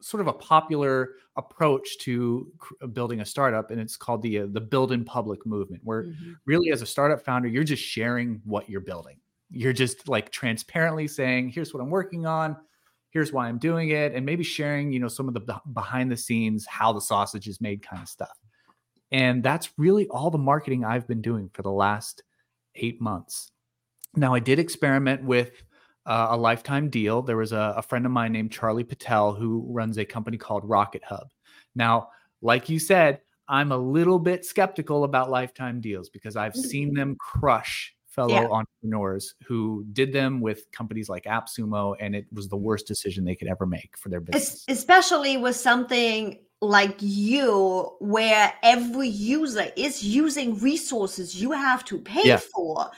sort 0.00 0.20
of 0.20 0.26
a 0.26 0.32
popular 0.32 1.10
approach 1.36 1.96
to 1.98 2.52
cr- 2.58 2.86
building 2.88 3.20
a 3.20 3.24
startup, 3.24 3.70
and 3.70 3.80
it's 3.80 3.96
called 3.96 4.22
the 4.22 4.40
uh, 4.40 4.46
the 4.50 4.60
build 4.60 4.92
in 4.92 5.04
public 5.04 5.46
movement. 5.46 5.82
Where 5.84 6.04
mm-hmm. 6.04 6.32
really, 6.44 6.72
as 6.72 6.82
a 6.82 6.86
startup 6.86 7.24
founder, 7.24 7.48
you're 7.48 7.64
just 7.64 7.82
sharing 7.82 8.40
what 8.44 8.68
you're 8.68 8.80
building. 8.80 9.18
You're 9.50 9.72
just 9.72 10.08
like 10.08 10.30
transparently 10.30 11.06
saying, 11.06 11.50
"Here's 11.50 11.72
what 11.72 11.80
I'm 11.80 11.90
working 11.90 12.26
on." 12.26 12.56
Here's 13.10 13.30
why 13.30 13.46
I'm 13.46 13.58
doing 13.58 13.90
it, 13.90 14.14
and 14.14 14.24
maybe 14.24 14.42
sharing, 14.42 14.90
you 14.90 14.98
know, 14.98 15.06
some 15.06 15.28
of 15.28 15.34
the 15.34 15.60
behind 15.74 16.10
the 16.10 16.16
scenes, 16.16 16.64
how 16.66 16.94
the 16.94 17.00
sausage 17.00 17.46
is 17.46 17.60
made, 17.60 17.82
kind 17.82 18.00
of 18.00 18.08
stuff. 18.08 18.38
And 19.10 19.42
that's 19.42 19.68
really 19.76 20.08
all 20.08 20.30
the 20.30 20.38
marketing 20.38 20.82
I've 20.82 21.06
been 21.06 21.20
doing 21.20 21.50
for 21.52 21.60
the 21.60 21.70
last 21.70 22.22
eight 22.74 23.02
months. 23.02 23.51
Now, 24.14 24.34
I 24.34 24.40
did 24.40 24.58
experiment 24.58 25.24
with 25.24 25.62
uh, 26.04 26.28
a 26.30 26.36
lifetime 26.36 26.90
deal. 26.90 27.22
There 27.22 27.36
was 27.36 27.52
a, 27.52 27.74
a, 27.76 27.82
friend 27.82 28.04
of 28.04 28.12
mine 28.12 28.32
named 28.32 28.50
Charlie 28.50 28.84
Patel 28.84 29.32
who 29.32 29.64
runs 29.68 29.98
a 29.98 30.04
company 30.04 30.36
called 30.36 30.64
Rocket 30.64 31.02
Hub. 31.04 31.28
Now, 31.74 32.08
like 32.40 32.68
you 32.68 32.78
said, 32.78 33.20
I'm 33.48 33.72
a 33.72 33.76
little 33.76 34.18
bit 34.18 34.44
skeptical 34.44 35.04
about 35.04 35.30
lifetime 35.30 35.80
deals 35.80 36.08
because 36.08 36.36
I've 36.36 36.56
seen 36.56 36.92
them 36.92 37.16
crush 37.18 37.94
fellow 38.06 38.34
yeah. 38.34 38.48
entrepreneurs 38.48 39.34
who 39.46 39.84
did 39.92 40.12
them 40.12 40.40
with 40.40 40.70
companies 40.72 41.08
like 41.08 41.24
AppSumo, 41.24 41.96
and 41.98 42.14
it 42.14 42.26
was 42.32 42.48
the 42.48 42.56
worst 42.56 42.86
decision 42.86 43.24
they 43.24 43.34
could 43.34 43.48
ever 43.48 43.66
make 43.66 43.96
for 43.96 44.08
their 44.08 44.20
business. 44.20 44.64
Especially 44.68 45.36
with 45.36 45.56
something 45.56 46.38
like 46.60 46.96
you 47.00 47.90
where 48.00 48.52
every 48.62 49.08
user 49.08 49.66
is 49.76 50.04
using 50.04 50.56
resources 50.60 51.34
you 51.40 51.50
have 51.50 51.84
to 51.84 51.98
pay 51.98 52.22
yeah. 52.24 52.36
for 52.54 52.88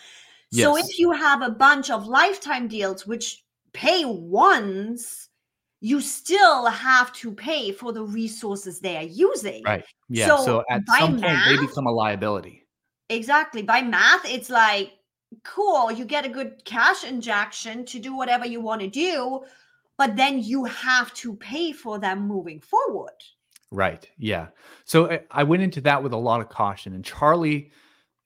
yes. 0.55 0.67
so 0.67 0.77
if 0.77 0.99
you 0.99 1.13
have 1.13 1.43
a 1.43 1.51
bunch 1.51 1.91
of 1.91 2.07
lifetime 2.07 2.69
deals 2.69 3.07
which 3.07 3.45
pay 3.73 4.05
once 4.05 5.29
you 5.81 6.01
still 6.01 6.67
have 6.67 7.13
to 7.13 7.33
pay 7.33 7.73
for 7.73 7.93
the 7.93 8.03
resources 8.03 8.81
they 8.81 8.97
are 8.97 9.03
using 9.03 9.63
right 9.65 9.85
yeah 10.09 10.29
so, 10.29 10.45
so 10.45 10.65
at 10.71 10.83
some 10.99 11.21
math, 11.21 11.45
point 11.47 11.61
they 11.61 11.67
become 11.67 11.87
a 11.87 11.93
liability 11.93 12.67
exactly 13.09 13.63
by 13.63 13.83
math 13.83 14.25
it's 14.25 14.51
like 14.51 14.93
cool 15.43 15.91
you 15.91 16.05
get 16.05 16.25
a 16.25 16.29
good 16.29 16.65
cash 16.65 17.05
injection 17.05 17.85
to 17.85 17.99
do 17.99 18.17
whatever 18.17 18.47
you 18.47 18.61
want 18.61 18.81
to 18.81 18.89
do 18.89 19.43
but 19.97 20.17
then 20.17 20.41
you 20.41 20.65
have 20.65 21.13
to 21.15 21.35
pay 21.37 21.73
for 21.73 21.99
them 21.99 22.27
moving 22.27 22.61
forward 22.61 23.13
Right. 23.75 24.09
Yeah. 24.19 24.49
So 24.85 25.07
eh, 25.07 25.19
I 25.33 25.43
went 25.43 25.63
into 25.63 25.81
that 25.83 26.03
with 26.03 26.13
a 26.13 26.17
lot 26.17 26.41
of 26.41 26.49
caution. 26.49 26.95
And 26.95 27.05
Charlie, 27.05 27.73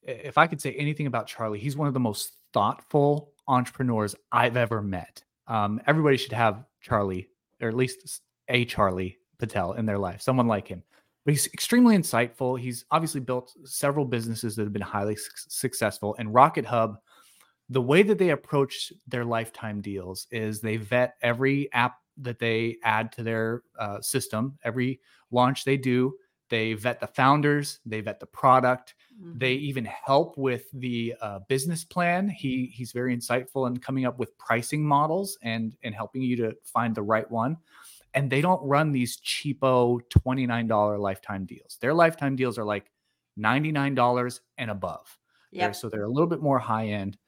if 0.08 0.38
I 0.38 0.46
could 0.46 0.60
say 0.60 0.72
anything 0.74 1.06
about 1.06 1.26
Charlie, 1.26 1.58
he's 1.58 1.76
one 1.76 1.88
of 1.88 1.94
the 1.94 2.00
most 2.00 2.32
thoughtful 2.52 3.32
entrepreneurs 3.46 4.14
I've 4.32 4.56
ever 4.56 4.82
met. 4.82 5.22
Um, 5.46 5.80
everybody 5.86 6.16
should 6.16 6.32
have 6.32 6.64
Charlie, 6.80 7.28
or 7.60 7.68
at 7.68 7.76
least 7.76 8.20
a 8.48 8.64
Charlie 8.64 9.18
Patel 9.38 9.72
in 9.72 9.86
their 9.86 9.98
life, 9.98 10.20
someone 10.20 10.46
like 10.46 10.68
him. 10.68 10.82
But 11.24 11.34
he's 11.34 11.46
extremely 11.48 11.96
insightful. 11.96 12.58
He's 12.58 12.84
obviously 12.90 13.20
built 13.20 13.54
several 13.64 14.04
businesses 14.04 14.56
that 14.56 14.62
have 14.62 14.72
been 14.72 14.82
highly 14.82 15.16
su- 15.16 15.30
successful. 15.48 16.16
And 16.18 16.32
Rocket 16.32 16.64
Hub 16.64 16.98
the 17.70 17.82
way 17.82 18.02
that 18.02 18.18
they 18.18 18.30
approach 18.30 18.92
their 19.06 19.24
lifetime 19.24 19.80
deals 19.80 20.26
is 20.30 20.60
they 20.60 20.76
vet 20.76 21.16
every 21.22 21.70
app 21.72 21.96
that 22.16 22.38
they 22.38 22.78
add 22.82 23.12
to 23.12 23.22
their 23.22 23.62
uh, 23.78 24.00
system, 24.00 24.58
every 24.64 25.00
launch 25.30 25.64
they 25.64 25.76
do. 25.76 26.14
They 26.48 26.74
vet 26.74 27.00
the 27.00 27.06
founders, 27.06 27.80
they 27.84 28.00
vet 28.00 28.20
the 28.20 28.26
product, 28.26 28.94
mm-hmm. 29.20 29.38
they 29.38 29.52
even 29.52 29.84
help 29.84 30.36
with 30.38 30.70
the 30.72 31.14
uh, 31.20 31.40
business 31.48 31.84
plan. 31.84 32.28
He 32.28 32.66
he's 32.74 32.92
very 32.92 33.16
insightful 33.16 33.66
in 33.66 33.78
coming 33.78 34.06
up 34.06 34.18
with 34.18 34.36
pricing 34.38 34.84
models 34.84 35.38
and 35.42 35.76
and 35.82 35.94
helping 35.94 36.22
you 36.22 36.36
to 36.36 36.56
find 36.64 36.94
the 36.94 37.02
right 37.02 37.30
one. 37.30 37.56
And 38.14 38.30
they 38.30 38.40
don't 38.40 38.62
run 38.62 38.92
these 38.92 39.18
cheapo 39.18 40.00
twenty 40.08 40.46
nine 40.46 40.66
dollar 40.66 40.98
lifetime 40.98 41.44
deals. 41.44 41.78
Their 41.80 41.94
lifetime 41.94 42.36
deals 42.36 42.58
are 42.58 42.64
like 42.64 42.90
ninety 43.36 43.72
nine 43.72 43.94
dollars 43.94 44.40
and 44.56 44.70
above. 44.70 45.18
Yeah. 45.50 45.72
So 45.72 45.88
they're 45.88 46.04
a 46.04 46.10
little 46.10 46.26
bit 46.26 46.42
more 46.42 46.58
high 46.58 46.88
end. 46.88 47.18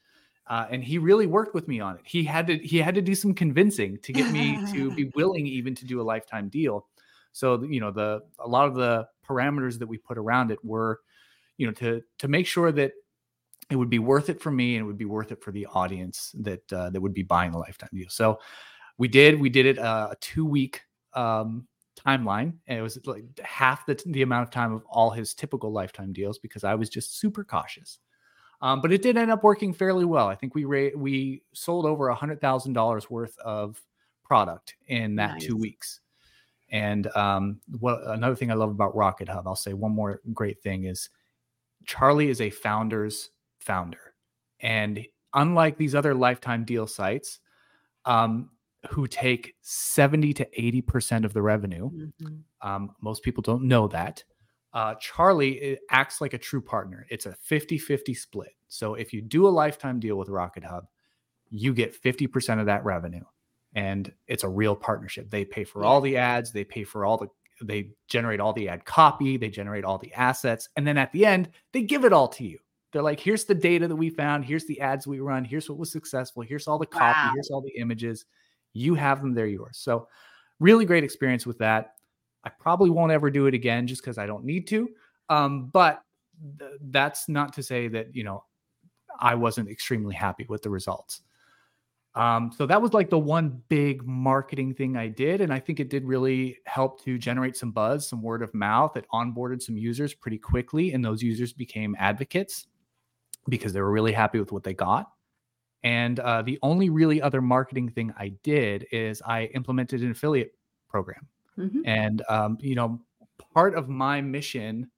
Uh, 0.51 0.67
and 0.69 0.83
he 0.83 0.99
really 0.99 1.27
worked 1.27 1.55
with 1.55 1.69
me 1.69 1.79
on 1.79 1.95
it. 1.95 2.03
He 2.05 2.25
had 2.25 2.49
to 2.49 2.59
he 2.59 2.79
had 2.79 2.97
to 2.97 3.01
do 3.03 3.15
some 3.15 3.33
convincing 3.33 3.99
to 3.99 4.13
get 4.13 4.33
me 4.33 4.59
to 4.73 4.93
be 4.97 5.05
willing 5.15 5.47
even 5.47 5.77
to 5.77 5.85
do 5.85 6.01
a 6.01 6.03
lifetime 6.03 6.49
deal. 6.49 6.89
So 7.33 7.63
you 7.63 7.81
know 7.81 7.91
the 7.91 8.23
a 8.39 8.49
lot 8.49 8.69
of 8.69 8.75
the 8.75 9.07
parameters 9.27 9.79
that 9.79 9.87
we 9.87 9.99
put 9.99 10.19
around 10.19 10.51
it 10.51 10.65
were, 10.65 11.01
you 11.57 11.67
know, 11.67 11.73
to 11.75 12.03
to 12.19 12.29
make 12.29 12.47
sure 12.47 12.73
that 12.73 12.93
it 13.71 13.77
would 13.77 13.91
be 13.91 13.99
worth 14.01 14.29
it 14.29 14.41
for 14.41 14.51
me 14.51 14.77
and 14.77 14.83
it 14.83 14.87
would 14.87 14.99
be 14.99 15.05
worth 15.05 15.31
it 15.31 15.43
for 15.43 15.53
the 15.53 15.67
audience 15.67 16.35
that 16.41 16.73
uh, 16.73 16.91
that 16.91 17.01
would 17.01 17.15
be 17.15 17.23
buying 17.23 17.55
a 17.55 17.59
lifetime 17.59 17.91
deal. 17.93 18.09
So 18.09 18.41
we 18.99 19.09
did 19.09 19.41
we 19.41 19.49
did 19.49 19.67
it 19.67 19.79
uh, 19.79 20.09
a 20.11 20.17
two 20.17 20.45
week 20.45 20.83
um, 21.15 21.67
timeline 22.07 22.55
and 22.67 22.79
it 22.79 22.83
was 22.83 22.99
like 23.07 23.25
half 23.43 23.87
the, 23.87 24.01
the 24.07 24.23
amount 24.23 24.43
of 24.43 24.51
time 24.51 24.73
of 24.73 24.85
all 24.87 25.11
his 25.11 25.35
typical 25.35 25.73
lifetime 25.73 26.13
deals 26.13 26.39
because 26.39 26.65
I 26.65 26.75
was 26.75 26.89
just 26.89 27.19
super 27.19 27.45
cautious. 27.45 27.99
Um, 28.63 28.83
but 28.83 28.93
it 28.93 29.01
did 29.01 29.17
end 29.17 29.31
up 29.31 29.43
working 29.43 29.73
fairly 29.73 30.05
well. 30.05 30.27
I 30.27 30.35
think 30.35 30.55
we 30.55 30.65
ra- 30.65 30.95
we 30.95 31.43
sold 31.55 31.87
over 31.87 32.09
a 32.09 32.15
hundred 32.15 32.41
thousand 32.41 32.75
dollars 32.75 33.09
worth 33.09 33.39
of 33.39 33.81
product 34.23 34.75
in 34.87 35.17
that 35.17 35.35
nice. 35.35 35.45
two 35.45 35.57
weeks. 35.57 36.01
And 36.71 37.09
um, 37.17 37.61
what 37.79 38.01
another 38.07 38.35
thing 38.35 38.51
I 38.51 38.55
love 38.55 38.71
about 38.71 38.95
Rocket 38.95 39.29
Hub, 39.29 39.47
I'll 39.47 39.57
say 39.57 39.75
one 39.75 39.93
more 39.93 40.21
great 40.33 40.63
thing 40.63 40.85
is 40.85 41.11
Charlie 41.85 42.31
is 42.31 42.41
a 42.41 42.51
founder's 42.51 43.31
founder, 43.59 44.15
and 44.61 45.05
unlike 45.35 45.77
these 45.77 45.95
other 45.95 46.15
lifetime 46.15 46.65
deal 46.65 46.87
sites, 46.87 47.41
um, 48.05 48.51
who 48.91 49.07
take 49.07 49.55
seventy 49.63 50.33
to 50.35 50.49
eighty 50.61 50.81
percent 50.81 51.25
of 51.25 51.33
the 51.33 51.43
revenue, 51.43 51.91
mm-hmm. 51.91 52.69
um, 52.69 52.95
most 53.01 53.23
people 53.23 53.43
don't 53.43 53.65
know 53.65 53.89
that 53.89 54.23
uh, 54.73 54.95
Charlie 55.01 55.79
acts 55.91 56.21
like 56.21 56.35
a 56.35 56.39
true 56.39 56.61
partner. 56.61 57.07
It's 57.11 57.27
a 57.27 57.35
50 57.35 57.79
50 57.79 58.15
split. 58.15 58.55
So 58.69 58.95
if 58.95 59.13
you 59.13 59.21
do 59.21 59.47
a 59.47 59.51
lifetime 59.51 59.99
deal 59.99 60.17
with 60.17 60.29
Rocket 60.29 60.65
Hub, 60.65 60.87
you 61.49 61.75
get 61.75 62.01
50% 62.01 62.61
of 62.61 62.67
that 62.67 62.85
revenue. 62.85 63.25
And 63.75 64.13
it's 64.27 64.45
a 64.45 64.49
real 64.49 64.75
partnership. 64.75 65.31
They 65.31 65.45
pay 65.45 65.65
for 65.65 65.85
all 65.85 66.01
the 66.01 66.17
ads, 66.17 66.53
they 66.53 66.65
pay 66.65 66.85
for 66.85 67.05
all 67.05 67.17
the, 67.17 67.29
they 67.63 67.91
generate 68.09 68.41
all 68.41 68.53
the 68.53 68.69
ad 68.69 68.85
copy, 68.85 69.37
they 69.37 69.49
generate 69.49 69.85
all 69.85 69.99
the 69.99 70.13
assets. 70.15 70.69
And 70.77 70.87
then 70.87 70.99
at 70.99 71.13
the 71.13 71.25
end, 71.25 71.51
they 71.73 71.83
give 71.83 72.05
it 72.05 72.13
all 72.13 72.29
to 72.29 72.45
you. 72.45 72.59
They're 72.93 73.03
like, 73.03 73.21
here's 73.21 73.45
the 73.45 73.55
data 73.55 73.87
that 73.87 73.95
we 73.95 74.11
found, 74.11 74.45
here's 74.45 74.67
the 74.67 74.81
ads 74.81 75.07
we 75.07 75.21
run, 75.21 75.45
here's 75.45 75.69
what 75.69 75.79
was 75.79 75.93
successful, 75.93 76.43
here's 76.43 76.67
all 76.67 76.79
the 76.79 76.87
copy, 76.87 77.05
wow. 77.05 77.31
here's 77.35 77.51
all 77.51 77.61
the 77.61 77.77
images. 77.79 78.25
You 78.73 78.95
have 78.95 79.21
them, 79.21 79.35
they're 79.35 79.47
yours. 79.47 79.79
So, 79.79 80.09
really 80.59 80.85
great 80.85 81.05
experience 81.05 81.47
with 81.47 81.59
that. 81.59 81.95
I 82.45 82.51
probably 82.51 82.91
won't 82.91 83.13
ever 83.13 83.31
do 83.31 83.47
it 83.47 83.55
again 83.55 83.87
just 83.87 84.03
because 84.03 84.19
I 84.19 84.27
don't 84.27 84.45
need 84.45 84.67
to. 84.69 84.89
Um, 85.29 85.67
but 85.67 86.03
th- 86.59 86.73
that's 86.91 87.29
not 87.29 87.53
to 87.55 87.63
say 87.63 87.89
that, 87.89 88.15
you 88.15 88.25
know, 88.25 88.45
I 89.21 89.35
wasn't 89.35 89.69
extremely 89.69 90.15
happy 90.15 90.47
with 90.49 90.63
the 90.63 90.71
results. 90.71 91.23
Um, 92.17 92.51
so 92.57 92.67
that 92.67 92.83
was 92.83 92.93
like 92.93 93.09
the 93.09 93.19
one 93.19 93.63
big 93.69 94.05
marketing 94.05 94.75
thing 94.75 94.97
I 94.97 95.07
did. 95.07 95.41
And 95.41 95.53
I 95.53 95.61
think 95.61 95.79
it 95.79 95.91
did 95.91 96.05
really 96.05 96.59
help 96.67 97.03
to 97.05 97.19
generate 97.19 97.57
some 97.57 97.71
buzz, 97.71 98.09
some 98.09 98.21
word 98.21 98.43
of 98.43 98.53
mouth. 98.53 98.97
It 98.97 99.07
onboarded 99.13 99.63
some 99.63 99.77
users 99.77 100.13
pretty 100.13 100.39
quickly, 100.39 100.93
and 100.93 101.05
those 101.05 101.23
users 101.23 101.53
became 101.53 101.95
advocates 101.99 102.67
because 103.49 103.73
they 103.73 103.81
were 103.81 103.93
really 103.93 104.13
happy 104.13 104.41
with 104.41 104.51
what 104.51 104.65
they 104.65 104.75
got. 104.75 105.11
And 105.83 106.21
uh, 106.21 106.43
the 106.43 106.59
only 106.63 106.91
really 106.91 107.23
other 107.23 107.41
marketing 107.41 107.91
thing 107.91 108.13
I 108.19 108.31
did 108.43 108.87
is 108.93 109.23
I 109.25 109.45
implemented 109.55 110.03
an 110.03 110.11
affiliate 110.11 110.53
program. 110.89 111.27
Mm-hmm. 111.57 111.81
And 111.85 112.23
um, 112.29 112.59
you 112.61 112.75
know, 112.75 113.01
part 113.55 113.75
of 113.75 113.89
my 113.89 114.21
mission, 114.21 114.91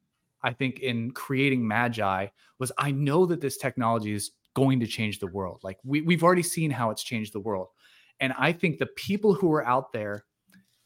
I 0.42 0.53
think, 0.53 0.81
in 0.81 1.12
creating 1.12 1.62
Magai 1.62 2.31
was 2.59 2.72
I 2.79 2.90
know 2.90 3.27
that 3.27 3.40
this 3.40 3.59
technology 3.59 4.12
is 4.12 4.33
going 4.54 4.80
to 4.80 4.86
change 4.86 5.18
the 5.18 5.26
world. 5.26 5.60
Like 5.62 5.78
we, 5.84 6.02
we've 6.02 6.22
already 6.22 6.42
seen 6.42 6.70
how 6.70 6.90
it's 6.90 7.02
changed 7.02 7.32
the 7.32 7.40
world. 7.40 7.68
And 8.20 8.32
I 8.38 8.52
think 8.52 8.78
the 8.78 8.86
people 8.86 9.34
who 9.34 9.52
are 9.52 9.66
out 9.66 9.92
there 9.92 10.24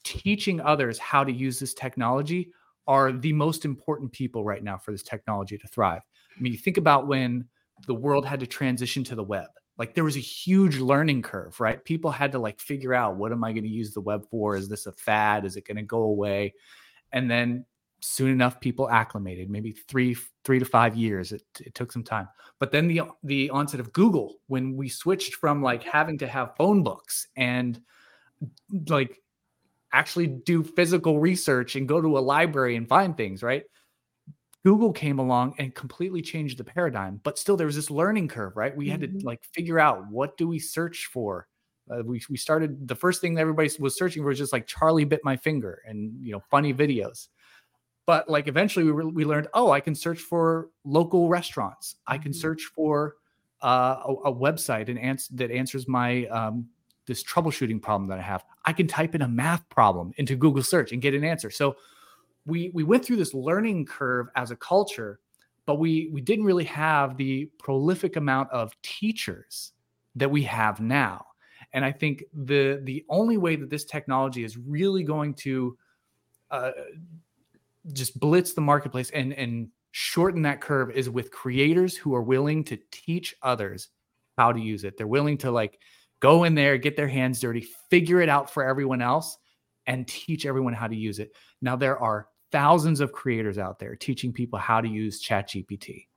teaching 0.04 0.60
others 0.60 0.98
how 0.98 1.24
to 1.24 1.32
use 1.32 1.58
this 1.58 1.74
technology 1.74 2.52
are 2.86 3.12
the 3.12 3.32
most 3.32 3.64
important 3.64 4.12
people 4.12 4.44
right 4.44 4.62
now 4.62 4.78
for 4.78 4.92
this 4.92 5.02
technology 5.02 5.58
to 5.58 5.66
thrive. 5.66 6.02
I 6.36 6.40
mean, 6.40 6.52
you 6.52 6.58
think 6.58 6.76
about 6.76 7.08
when 7.08 7.46
the 7.86 7.94
world 7.94 8.24
had 8.24 8.40
to 8.40 8.46
transition 8.46 9.04
to 9.04 9.14
the 9.14 9.24
web 9.24 9.48
like 9.78 9.94
there 9.94 10.04
was 10.04 10.16
a 10.16 10.20
huge 10.20 10.78
learning 10.78 11.22
curve 11.22 11.58
right 11.60 11.84
people 11.84 12.10
had 12.10 12.32
to 12.32 12.38
like 12.38 12.60
figure 12.60 12.94
out 12.94 13.16
what 13.16 13.32
am 13.32 13.44
i 13.44 13.52
going 13.52 13.64
to 13.64 13.68
use 13.68 13.92
the 13.92 14.00
web 14.00 14.24
for 14.30 14.56
is 14.56 14.68
this 14.68 14.86
a 14.86 14.92
fad 14.92 15.44
is 15.44 15.56
it 15.56 15.66
going 15.66 15.76
to 15.76 15.82
go 15.82 16.02
away 16.02 16.54
and 17.12 17.30
then 17.30 17.64
soon 18.00 18.30
enough 18.30 18.60
people 18.60 18.88
acclimated 18.90 19.50
maybe 19.50 19.72
three 19.72 20.16
three 20.44 20.58
to 20.58 20.64
five 20.64 20.96
years 20.96 21.32
it, 21.32 21.42
it 21.60 21.74
took 21.74 21.90
some 21.90 22.04
time 22.04 22.28
but 22.58 22.70
then 22.70 22.86
the 22.86 23.00
the 23.24 23.48
onset 23.50 23.80
of 23.80 23.92
google 23.92 24.36
when 24.48 24.76
we 24.76 24.88
switched 24.88 25.34
from 25.34 25.62
like 25.62 25.82
having 25.82 26.18
to 26.18 26.26
have 26.26 26.56
phone 26.56 26.82
books 26.82 27.28
and 27.36 27.80
like 28.88 29.18
actually 29.92 30.26
do 30.26 30.62
physical 30.62 31.18
research 31.18 31.74
and 31.74 31.88
go 31.88 32.00
to 32.00 32.18
a 32.18 32.20
library 32.20 32.76
and 32.76 32.88
find 32.88 33.16
things 33.16 33.42
right 33.42 33.64
Google 34.66 34.92
came 34.92 35.20
along 35.20 35.54
and 35.58 35.72
completely 35.76 36.20
changed 36.20 36.58
the 36.58 36.64
paradigm, 36.64 37.20
but 37.22 37.38
still 37.38 37.56
there 37.56 37.68
was 37.68 37.76
this 37.76 37.88
learning 37.88 38.26
curve, 38.26 38.56
right? 38.56 38.76
We 38.76 38.86
mm-hmm. 38.86 38.90
had 38.90 39.00
to 39.02 39.06
mm-hmm. 39.06 39.24
like 39.24 39.44
figure 39.54 39.78
out 39.78 40.10
what 40.10 40.36
do 40.36 40.48
we 40.48 40.58
search 40.58 41.06
for. 41.12 41.46
Uh, 41.88 42.02
we 42.04 42.20
we 42.28 42.36
started 42.36 42.88
the 42.88 42.96
first 42.96 43.20
thing 43.20 43.34
that 43.34 43.42
everybody 43.42 43.70
was 43.78 43.96
searching 43.96 44.24
for 44.24 44.30
was 44.30 44.38
just 44.38 44.52
like 44.52 44.66
Charlie 44.66 45.04
bit 45.04 45.20
my 45.22 45.36
finger 45.36 45.82
and 45.86 46.12
you 46.20 46.32
know 46.32 46.42
funny 46.50 46.74
videos. 46.74 47.28
But 48.06 48.28
like 48.28 48.46
eventually 48.46 48.90
we 48.90 49.04
we 49.04 49.24
learned, 49.24 49.48
oh, 49.52 49.72
I 49.72 49.80
can 49.80 49.94
search 49.94 50.20
for 50.20 50.70
local 50.84 51.28
restaurants. 51.28 51.96
I 52.06 52.18
can 52.18 52.30
mm-hmm. 52.30 52.40
search 52.40 52.62
for 52.74 53.16
uh, 53.62 54.00
a, 54.06 54.12
a, 54.26 54.34
website 54.34 54.88
and 54.88 54.98
ans- 54.98 55.28
that 55.28 55.50
answers 55.50 55.88
my 55.88 56.26
um, 56.26 56.68
this 57.06 57.24
troubleshooting 57.24 57.82
problem 57.82 58.08
that 58.08 58.18
I 58.18 58.22
have. 58.22 58.44
I 58.64 58.72
can 58.72 58.86
type 58.86 59.14
in 59.14 59.22
a 59.22 59.28
math 59.28 59.68
problem 59.70 60.12
into 60.18 60.36
Google 60.36 60.62
search 60.62 60.92
and 60.92 61.02
get 61.02 61.14
an 61.14 61.24
answer. 61.24 61.50
So 61.50 61.76
we 62.44 62.70
we 62.74 62.84
went 62.84 63.04
through 63.04 63.16
this 63.16 63.34
learning 63.34 63.86
curve 63.86 64.28
as 64.36 64.50
a 64.50 64.56
culture, 64.56 65.18
but 65.64 65.78
we 65.78 66.08
we 66.12 66.20
didn't 66.20 66.44
really 66.44 66.64
have 66.64 67.16
the 67.16 67.50
prolific 67.58 68.16
amount 68.16 68.50
of 68.50 68.72
teachers 68.82 69.72
that 70.14 70.30
we 70.30 70.42
have 70.44 70.80
now. 70.80 71.26
And 71.72 71.84
I 71.84 71.92
think 71.92 72.24
the 72.32 72.80
the 72.84 73.04
only 73.08 73.36
way 73.36 73.56
that 73.56 73.70
this 73.70 73.84
technology 73.84 74.44
is 74.44 74.56
really 74.56 75.02
going 75.02 75.34
to 75.34 75.76
uh, 76.50 76.70
just 77.92 78.18
blitz 78.18 78.52
the 78.52 78.60
marketplace 78.60 79.10
and 79.10 79.32
and 79.32 79.68
shorten 79.92 80.42
that 80.42 80.60
curve 80.60 80.90
is 80.90 81.08
with 81.08 81.30
creators 81.30 81.96
who 81.96 82.14
are 82.14 82.22
willing 82.22 82.62
to 82.64 82.78
teach 82.90 83.34
others 83.42 83.88
how 84.36 84.52
to 84.52 84.60
use 84.60 84.84
it. 84.84 84.98
They're 84.98 85.06
willing 85.06 85.38
to 85.38 85.50
like 85.50 85.78
go 86.20 86.44
in 86.44 86.54
there, 86.54 86.76
get 86.76 86.96
their 86.96 87.08
hands 87.08 87.40
dirty, 87.40 87.66
figure 87.88 88.20
it 88.20 88.28
out 88.28 88.50
for 88.50 88.62
everyone 88.62 89.00
else, 89.00 89.38
and 89.86 90.06
teach 90.06 90.44
everyone 90.44 90.74
how 90.74 90.86
to 90.86 90.96
use 90.96 91.18
it. 91.18 91.32
Now 91.62 91.76
there 91.76 91.98
are 91.98 92.28
thousands 92.52 93.00
of 93.00 93.12
creators 93.12 93.58
out 93.58 93.78
there 93.78 93.96
teaching 93.96 94.32
people 94.32 94.58
how 94.58 94.80
to 94.80 94.88
use 94.88 95.24
ChatGPT. 95.24 96.08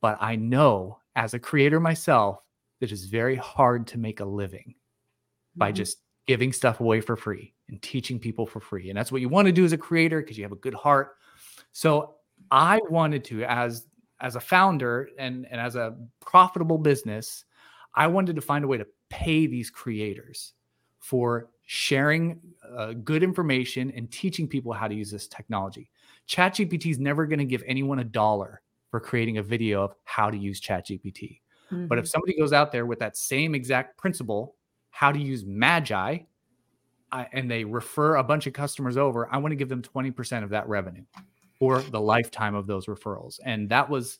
But 0.00 0.18
I 0.20 0.36
know 0.36 0.98
as 1.14 1.34
a 1.34 1.38
creator 1.38 1.78
myself 1.78 2.40
that 2.80 2.90
it's 2.90 3.04
very 3.04 3.36
hard 3.36 3.86
to 3.88 3.98
make 3.98 4.20
a 4.20 4.24
living 4.24 4.74
mm-hmm. 4.74 5.58
by 5.58 5.72
just 5.72 5.98
giving 6.26 6.52
stuff 6.52 6.80
away 6.80 7.00
for 7.00 7.16
free 7.16 7.54
and 7.70 7.80
teaching 7.82 8.18
people 8.18 8.46
for 8.46 8.60
free. 8.60 8.90
And 8.90 8.98
that's 8.98 9.12
what 9.12 9.20
you 9.20 9.28
want 9.28 9.46
to 9.46 9.52
do 9.52 9.64
as 9.64 9.72
a 9.72 9.78
creator 9.78 10.20
because 10.20 10.36
you 10.36 10.44
have 10.44 10.52
a 10.52 10.56
good 10.56 10.74
heart. 10.74 11.16
So 11.72 12.16
I 12.50 12.80
wanted 12.90 13.24
to, 13.26 13.44
as 13.44 13.86
as 14.20 14.36
a 14.36 14.40
founder 14.40 15.08
and, 15.18 15.46
and 15.50 15.60
as 15.60 15.76
a 15.76 15.96
profitable 16.20 16.76
business, 16.76 17.44
I 17.94 18.06
wanted 18.06 18.36
to 18.36 18.42
find 18.42 18.64
a 18.64 18.68
way 18.68 18.76
to 18.76 18.86
pay 19.08 19.46
these 19.46 19.70
creators 19.70 20.52
for 20.98 21.48
sharing 21.64 22.38
uh, 22.76 22.92
good 22.92 23.22
information 23.22 23.90
and 23.96 24.10
teaching 24.10 24.46
people 24.46 24.72
how 24.72 24.88
to 24.88 24.94
use 24.94 25.10
this 25.10 25.26
technology. 25.26 25.90
ChatGPT 26.28 26.90
is 26.90 26.98
never 26.98 27.26
going 27.26 27.38
to 27.38 27.44
give 27.46 27.62
anyone 27.66 28.00
a 28.00 28.04
dollar 28.04 28.60
for 28.90 29.00
creating 29.00 29.38
a 29.38 29.42
video 29.42 29.82
of 29.82 29.94
how 30.04 30.30
to 30.30 30.36
use 30.36 30.60
ChatGPT. 30.60 31.40
Mm-hmm. 31.70 31.86
But 31.86 31.98
if 31.98 32.04
mm-hmm. 32.04 32.10
somebody 32.10 32.38
goes 32.38 32.52
out 32.52 32.72
there 32.72 32.84
with 32.86 32.98
that 32.98 33.16
same 33.16 33.54
exact 33.54 33.96
principle, 33.96 34.56
how 34.90 35.12
to 35.12 35.18
use 35.18 35.44
Magai, 35.44 36.26
I, 37.12 37.26
and 37.32 37.50
they 37.50 37.64
refer 37.64 38.16
a 38.16 38.24
bunch 38.24 38.46
of 38.46 38.52
customers 38.52 38.96
over, 38.96 39.28
I 39.32 39.38
want 39.38 39.52
to 39.52 39.56
give 39.56 39.68
them 39.68 39.82
20% 39.82 40.44
of 40.44 40.50
that 40.50 40.68
revenue 40.68 41.04
for 41.58 41.80
the 41.80 42.00
lifetime 42.00 42.54
of 42.54 42.66
those 42.66 42.86
referrals. 42.86 43.38
And 43.44 43.68
that 43.70 43.88
was 43.88 44.18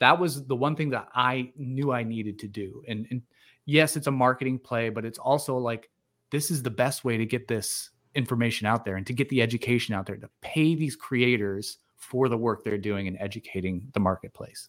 that 0.00 0.18
was 0.18 0.44
the 0.46 0.56
one 0.56 0.74
thing 0.74 0.90
that 0.90 1.08
I 1.14 1.52
knew 1.56 1.92
I 1.92 2.02
needed 2.02 2.40
to 2.40 2.48
do. 2.48 2.82
And, 2.88 3.06
and 3.10 3.22
yes, 3.66 3.96
it's 3.96 4.08
a 4.08 4.10
marketing 4.10 4.58
play, 4.58 4.88
but 4.88 5.04
it's 5.04 5.18
also 5.18 5.56
like 5.58 5.90
this 6.30 6.50
is 6.50 6.60
the 6.60 6.70
best 6.70 7.04
way 7.04 7.16
to 7.16 7.24
get 7.24 7.46
this 7.46 7.90
information 8.16 8.66
out 8.66 8.84
there 8.84 8.96
and 8.96 9.06
to 9.06 9.12
get 9.12 9.28
the 9.28 9.40
education 9.40 9.94
out 9.94 10.06
there 10.06 10.16
to 10.16 10.28
pay 10.40 10.74
these 10.74 10.96
creators 10.96 11.78
for 11.96 12.28
the 12.28 12.36
work 12.36 12.64
they're 12.64 12.78
doing 12.78 13.06
in 13.06 13.16
educating 13.18 13.86
the 13.94 14.00
marketplace. 14.00 14.68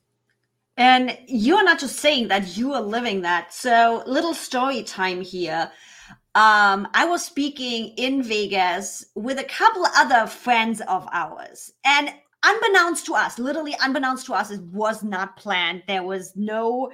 And 0.78 1.18
you're 1.28 1.64
not 1.64 1.80
just 1.80 1.98
saying 1.98 2.28
that, 2.28 2.56
you 2.56 2.74
are 2.74 2.82
living 2.82 3.22
that. 3.22 3.54
So, 3.54 4.04
little 4.06 4.34
story 4.34 4.84
time 4.84 5.22
here. 5.22 5.72
Um, 6.36 6.88
I 6.96 7.06
was 7.06 7.24
speaking 7.24 7.94
in 7.96 8.24
Vegas 8.24 9.06
with 9.14 9.38
a 9.38 9.44
couple 9.44 9.86
other 9.96 10.26
friends 10.26 10.82
of 10.82 11.08
ours, 11.12 11.72
and 11.86 12.12
unbeknownst 12.44 13.06
to 13.06 13.14
us, 13.14 13.38
literally 13.38 13.76
unbeknownst 13.82 14.26
to 14.26 14.34
us, 14.34 14.50
it 14.50 14.62
was 14.62 15.04
not 15.04 15.38
planned. 15.38 15.84
There 15.88 16.02
was 16.02 16.34
no, 16.36 16.92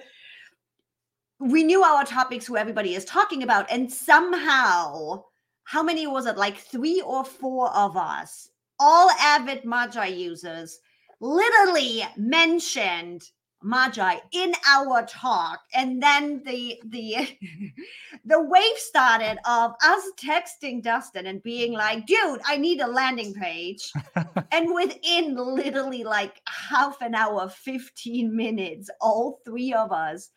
we 1.39 1.63
knew 1.63 1.82
our 1.84 2.04
topics, 2.04 2.45
who 2.45 2.58
everybody 2.58 2.95
is 2.95 3.06
talking 3.06 3.41
about, 3.41 3.71
and 3.71 3.89
somehow, 3.89 5.23
how 5.63 5.84
many 5.84 6.06
was 6.06 6.25
it? 6.25 6.36
Like 6.36 6.58
three 6.58 7.02
or 7.02 7.23
four 7.23 7.73
of 7.73 7.95
us, 7.95 8.49
all 8.78 9.10
avid 9.21 9.63
Magai 9.63 10.17
users, 10.17 10.80
literally 11.21 12.04
mentioned 12.17 13.23
magai 13.63 14.19
in 14.32 14.54
our 14.67 15.06
talk. 15.06 15.60
And 15.74 16.02
then 16.02 16.41
the 16.45 16.80
the 16.86 17.15
the 18.26 18.41
wave 18.41 18.78
started 18.78 19.38
of 19.45 19.74
us 19.84 20.04
texting 20.17 20.82
dustin 20.82 21.26
and 21.26 21.43
being 21.43 21.74
like 21.74 22.06
dude 22.06 22.41
i 22.45 22.58
need 22.58 22.82
a 22.82 22.88
landing 22.88 23.34
page. 23.34 23.91
And 24.52 24.74
within 24.74 25.36
literally 25.36 26.04
like 26.04 26.41
half 26.48 27.02
an 27.02 27.15
hour 27.15 27.50
15 27.50 28.36
minutes 28.36 28.89
all 29.00 29.39
three 29.45 29.74
of 29.74 29.91
us 29.91 30.30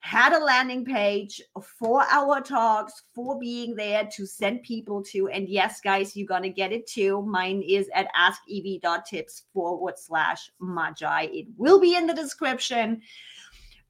had 0.00 0.32
a 0.32 0.42
landing 0.42 0.84
page 0.84 1.40
for 1.78 2.02
our 2.02 2.40
talks 2.40 3.02
for 3.14 3.38
being 3.38 3.74
there 3.74 4.08
to 4.12 4.26
send 4.26 4.62
people 4.62 5.02
to. 5.02 5.28
And 5.28 5.48
yes 5.48 5.80
guys 5.80 6.16
you're 6.16 6.26
gonna 6.26 6.48
get 6.48 6.72
it 6.72 6.86
too. 6.86 7.22
Mine 7.22 7.62
is 7.62 7.88
at 7.94 8.08
askev.tips 8.14 9.44
forward 9.52 9.98
slash 9.98 10.50
magai 10.60 11.30
it 11.32 11.46
will 11.56 11.80
be 11.80 11.94
in 11.94 12.06
the 12.06 12.14
description. 12.14 13.02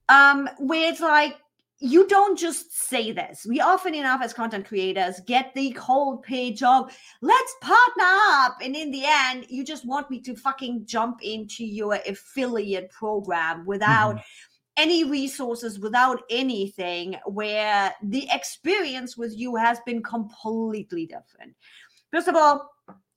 Um 0.09 0.49
where 0.59 0.90
it's 0.90 1.01
like 1.01 1.37
you 1.83 2.07
don't 2.09 2.38
just 2.38 2.77
say 2.77 3.11
this. 3.11 3.46
We 3.49 3.61
often 3.61 3.94
enough 3.94 4.20
as 4.23 4.35
content 4.35 4.66
creators 4.66 5.20
get 5.27 5.55
the 5.55 5.70
cold 5.70 6.23
page 6.23 6.62
of 6.62 6.94
let's 7.23 7.55
partner 7.62 8.05
up. 8.05 8.59
And 8.61 8.77
in 8.77 8.90
the 8.90 9.05
end, 9.07 9.46
you 9.49 9.64
just 9.64 9.87
want 9.87 10.11
me 10.11 10.20
to 10.23 10.37
fucking 10.37 10.85
jump 10.85 11.20
into 11.23 11.64
your 11.64 11.94
affiliate 12.07 12.90
program 12.90 13.64
without 13.64 14.16
mm-hmm 14.16 14.49
any 14.81 15.05
resources 15.05 15.79
without 15.79 16.23
anything 16.31 17.16
where 17.27 17.95
the 18.03 18.27
experience 18.33 19.14
with 19.14 19.37
you 19.37 19.55
has 19.55 19.79
been 19.85 20.03
completely 20.03 21.05
different. 21.05 21.55
First 22.11 22.29
of 22.29 22.35
all, 22.35 22.71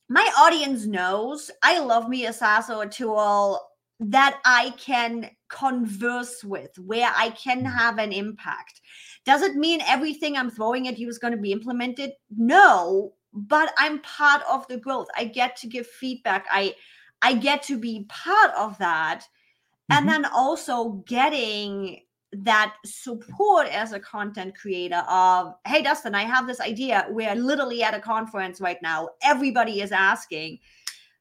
my 0.10 0.30
audience 0.38 0.86
knows 0.86 1.50
I 1.64 1.80
love 1.80 2.10
me 2.10 2.26
a 2.26 2.34
Sasso 2.34 2.82
a 2.82 2.88
tool 2.88 3.62
that 4.02 4.42
I 4.44 4.74
can 4.78 5.30
converse 5.48 6.44
with, 6.44 6.78
where 6.80 7.10
I 7.16 7.30
can 7.30 7.64
mm. 7.64 7.74
have 7.74 7.98
an 7.98 8.12
impact. 8.12 8.82
Does 9.26 9.42
it 9.42 9.56
mean 9.56 9.80
everything 9.88 10.36
I'm 10.36 10.52
throwing 10.52 10.90
at 10.90 11.00
you 11.00 11.08
is 11.08 11.18
going 11.18 11.34
to 11.34 11.42
be 11.42 11.54
implemented? 11.54 12.12
No, 12.36 13.14
but 13.32 13.74
I'm 13.78 14.02
part 14.02 14.42
of 14.50 14.68
the 14.68 14.78
growth. 14.78 15.08
I 15.16 15.24
get 15.26 15.56
to 15.58 15.68
give 15.68 15.88
feedback. 15.88 16.46
I 16.52 16.76
I 17.22 17.36
get 17.36 17.64
to 17.64 17.78
be 17.78 18.06
part 18.10 18.52
of 18.58 18.78
that 18.80 19.24
and 19.90 20.08
mm-hmm. 20.08 20.24
then 20.24 20.32
also 20.34 21.04
getting 21.06 22.02
that 22.32 22.76
support 22.84 23.68
as 23.68 23.92
a 23.94 24.00
content 24.00 24.58
creator 24.58 25.04
of 25.08 25.54
hey 25.68 25.84
dustin 25.84 26.16
i 26.16 26.24
have 26.24 26.48
this 26.48 26.60
idea. 26.60 27.06
We're 27.10 27.36
literally 27.36 27.84
at 27.84 27.94
a 27.94 28.00
conference 28.00 28.60
right 28.60 28.82
now. 28.82 29.10
Everybody 29.22 29.82
is 29.82 29.92
asking. 29.92 30.60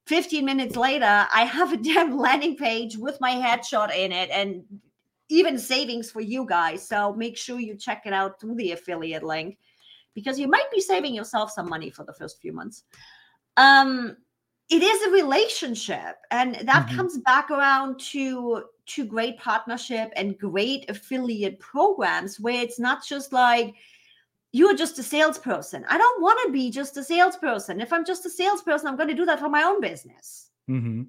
15 0.07 0.45
minutes 0.45 0.75
later 0.75 1.27
i 1.33 1.45
have 1.45 1.73
a 1.73 1.77
damn 1.91 2.17
landing 2.19 2.57
page 2.57 2.97
with 2.97 3.21
my 3.21 3.33
headshot 3.35 3.95
in 3.95 4.11
it 4.11 4.31
and 4.31 4.65
even 5.29 5.59
savings 5.59 6.11
for 6.11 6.21
you 6.21 6.45
guys. 6.47 6.87
So 6.87 7.15
make 7.15 7.39
sure 7.39 7.59
you 7.59 7.75
check 7.75 8.03
it 8.05 8.13
out 8.13 8.39
through 8.39 8.57
the 8.57 8.73
affiliate 8.73 9.23
link 9.23 9.57
because 10.15 10.39
you 10.39 10.47
might 10.47 10.71
be 10.71 10.81
saving 10.81 11.15
yourself 11.15 11.51
some 11.51 11.69
money 11.69 11.89
for 11.89 12.05
the 12.05 12.13
first 12.13 12.41
few 12.41 12.53
months. 12.53 12.85
Um 13.57 14.17
it 14.73 14.83
is 14.83 15.03
a 15.03 15.11
relationship 15.11 16.17
and 16.31 16.55
that 16.55 16.87
mm-hmm. 16.87 16.97
comes 16.97 17.19
back 17.19 17.51
around 17.51 18.01
to 18.01 18.65
to 18.87 19.05
great 19.05 19.39
partnership 19.39 20.11
and 20.17 20.39
great 20.39 20.89
affiliate 20.89 21.61
programs 21.61 22.41
where 22.41 22.63
it's 22.63 22.81
not 22.81 23.05
just 23.05 23.35
like 23.35 23.75
you're 24.53 24.75
just 24.75 24.99
a 24.99 25.03
salesperson 25.03 25.85
i 25.91 25.99
don't 25.99 26.23
want 26.23 26.39
to 26.47 26.53
be 26.53 26.71
just 26.71 26.97
a 26.97 27.05
salesperson 27.05 27.83
if 27.83 27.93
i'm 27.93 28.05
just 28.05 28.25
a 28.25 28.31
salesperson 28.31 28.89
i'm 28.89 28.97
going 28.97 29.09
to 29.09 29.15
do 29.15 29.27
that 29.27 29.39
for 29.39 29.51
my 29.51 29.63
own 29.63 29.79
business 29.81 30.49
mm-hmm. 30.69 31.03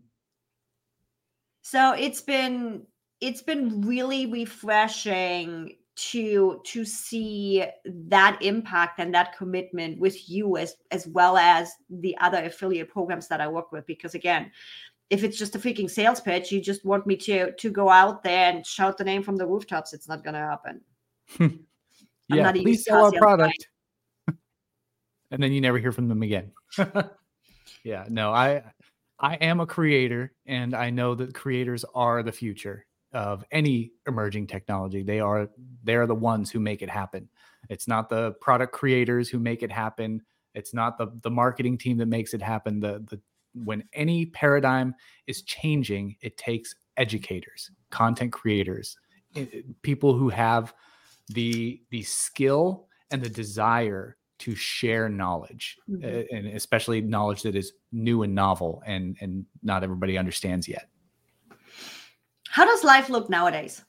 so 1.62 1.93
it's 1.93 2.21
been 2.21 2.86
it's 3.21 3.41
been 3.41 3.82
really 3.82 4.26
refreshing 4.26 5.73
to 5.95 6.60
to 6.63 6.84
see 6.84 7.63
that 7.86 8.38
impact 8.41 8.99
and 8.99 9.13
that 9.13 9.38
commitment 9.38 9.99
with 9.99 10.29
you 10.29 10.58
as 10.58 10.75
as 10.91 11.08
well 11.08 11.38
as 11.38 11.71
the 11.89 12.17
other 12.19 12.43
affiliate 12.45 12.89
programs 12.89 13.27
that 13.27 13.39
I 13.39 13.47
work 13.47 13.71
with 13.71 13.86
because 13.86 14.15
again 14.15 14.51
if 15.10 15.23
it's 15.23 15.38
just 15.38 15.56
a 15.56 15.60
freaking 15.60 15.89
sales 15.89 16.19
pitch 16.19 16.51
you 16.51 16.60
just 16.62 16.84
want 16.84 17.06
me 17.06 17.15
to 17.17 17.51
to 17.53 17.69
go 17.69 17.89
out 17.89 18.23
there 18.23 18.51
and 18.51 18.65
shout 18.65 18.97
the 18.97 19.03
name 19.03 19.21
from 19.21 19.36
the 19.36 19.45
rooftops 19.45 19.93
it's 19.93 20.08
not 20.08 20.23
going 20.23 20.34
to 20.34 20.39
happen 20.39 20.82
yeah 22.29 22.51
please 22.51 22.86
sell 22.86 23.06
our 23.06 23.12
product. 23.12 23.67
And 25.32 25.41
then 25.41 25.51
you 25.51 25.62
never 25.62 25.79
hear 25.79 25.91
from 25.91 26.10
them 26.10 26.21
again. 26.21 26.51
Yeah 27.84 28.06
no 28.08 28.32
i 28.32 28.62
i 29.19 29.36
am 29.36 29.60
a 29.60 29.65
creator 29.65 30.34
and 30.45 30.73
i 30.73 30.89
know 30.89 31.15
that 31.15 31.34
creators 31.34 31.84
are 31.95 32.23
the 32.23 32.32
future 32.32 32.86
of 33.13 33.43
any 33.52 33.91
emerging 34.08 34.47
technology. 34.47 35.04
They 35.04 35.19
are 35.19 35.49
they 35.84 35.95
are 35.95 36.08
the 36.08 36.15
ones 36.15 36.52
who 36.52 36.60
make 36.60 36.82
it 36.82 36.89
happen. 36.89 37.30
It's 37.69 37.88
not 37.88 38.10
the 38.10 38.34
product 38.34 38.73
creators 38.73 39.30
who 39.30 39.39
make 39.39 39.63
it 39.63 39.71
happen. 39.71 40.21
It's 40.56 40.73
not 40.73 40.97
the 40.97 41.08
the 41.21 41.32
marketing 41.32 41.78
team 41.78 41.97
that 41.97 42.08
makes 42.08 42.34
it 42.34 42.41
happen. 42.41 42.80
The 42.80 43.04
the 43.10 43.19
when 43.54 43.84
any 43.93 44.26
paradigm 44.26 44.95
is 45.28 45.43
changing, 45.43 46.15
it 46.21 46.38
takes 46.38 46.76
educators, 46.97 47.69
content 47.91 48.34
creators, 48.34 48.97
eh, 49.36 49.45
eh, 49.54 49.62
people 49.84 50.13
who 50.13 50.30
have 50.30 50.73
the 51.30 51.82
the 51.91 52.04
skill 52.04 52.88
and 53.12 53.21
the 53.21 53.30
desire 53.30 54.17
to 54.39 54.56
share 54.56 55.08
knowledge 55.08 55.78
mm-hmm. 55.89 56.36
and 56.36 56.47
especially 56.47 56.99
knowledge 56.99 57.43
that 57.43 57.56
is 57.56 57.71
new 57.91 58.23
and 58.23 58.36
novel 58.36 58.82
and 58.86 59.15
and 59.21 59.45
not 59.62 59.84
everybody 59.84 60.17
understands 60.17 60.67
yet 60.67 60.89
how 62.53 62.65
does 62.65 62.83
life 62.83 63.09
look 63.09 63.31
nowadays? 63.31 63.83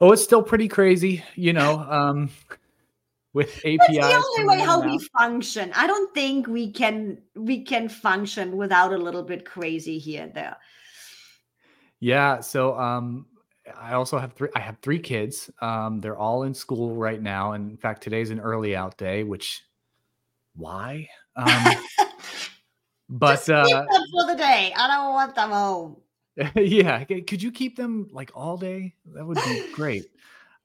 Oh, 0.00 0.12
it's 0.12 0.22
still 0.22 0.40
pretty 0.40 0.68
crazy, 0.68 1.24
you 1.34 1.52
know. 1.52 1.80
Um, 1.80 2.30
with 3.32 3.58
APIs. 3.64 3.78
That's 3.96 3.96
the 3.98 4.40
only 4.40 4.56
way 4.56 4.64
how 4.64 4.80
out. 4.80 4.88
we 4.88 5.00
function. 5.18 5.72
I 5.74 5.88
don't 5.88 6.14
think 6.14 6.46
we 6.46 6.70
can 6.70 7.18
we 7.34 7.64
can 7.64 7.88
function 7.88 8.56
without 8.56 8.92
a 8.92 8.96
little 8.96 9.24
bit 9.24 9.44
crazy 9.44 9.98
here 9.98 10.22
and 10.22 10.32
there. 10.32 10.56
Yeah. 11.98 12.38
So 12.38 12.78
um 12.78 13.26
I 13.76 13.94
also 13.94 14.16
have 14.16 14.34
three 14.34 14.50
I 14.54 14.60
have 14.60 14.78
three 14.78 15.00
kids. 15.00 15.50
Um 15.60 16.00
they're 16.00 16.16
all 16.16 16.44
in 16.44 16.54
school 16.54 16.94
right 16.94 17.20
now. 17.20 17.50
And 17.52 17.68
in 17.72 17.76
fact, 17.76 18.00
today's 18.00 18.30
an 18.30 18.38
early 18.38 18.76
out 18.76 18.96
day, 18.96 19.24
which 19.24 19.60
why? 20.54 21.08
Um 21.34 21.64
but 23.08 23.38
Just 23.38 23.50
uh 23.50 23.86
for 23.86 24.26
the 24.28 24.36
day. 24.38 24.72
I 24.76 24.86
don't 24.86 25.14
want 25.14 25.34
them 25.34 25.50
home. 25.50 25.96
yeah, 26.56 27.04
could 27.04 27.42
you 27.42 27.50
keep 27.50 27.76
them 27.76 28.08
like 28.12 28.30
all 28.34 28.56
day? 28.56 28.94
That 29.14 29.26
would 29.26 29.38
be 29.38 29.72
great. 29.72 30.06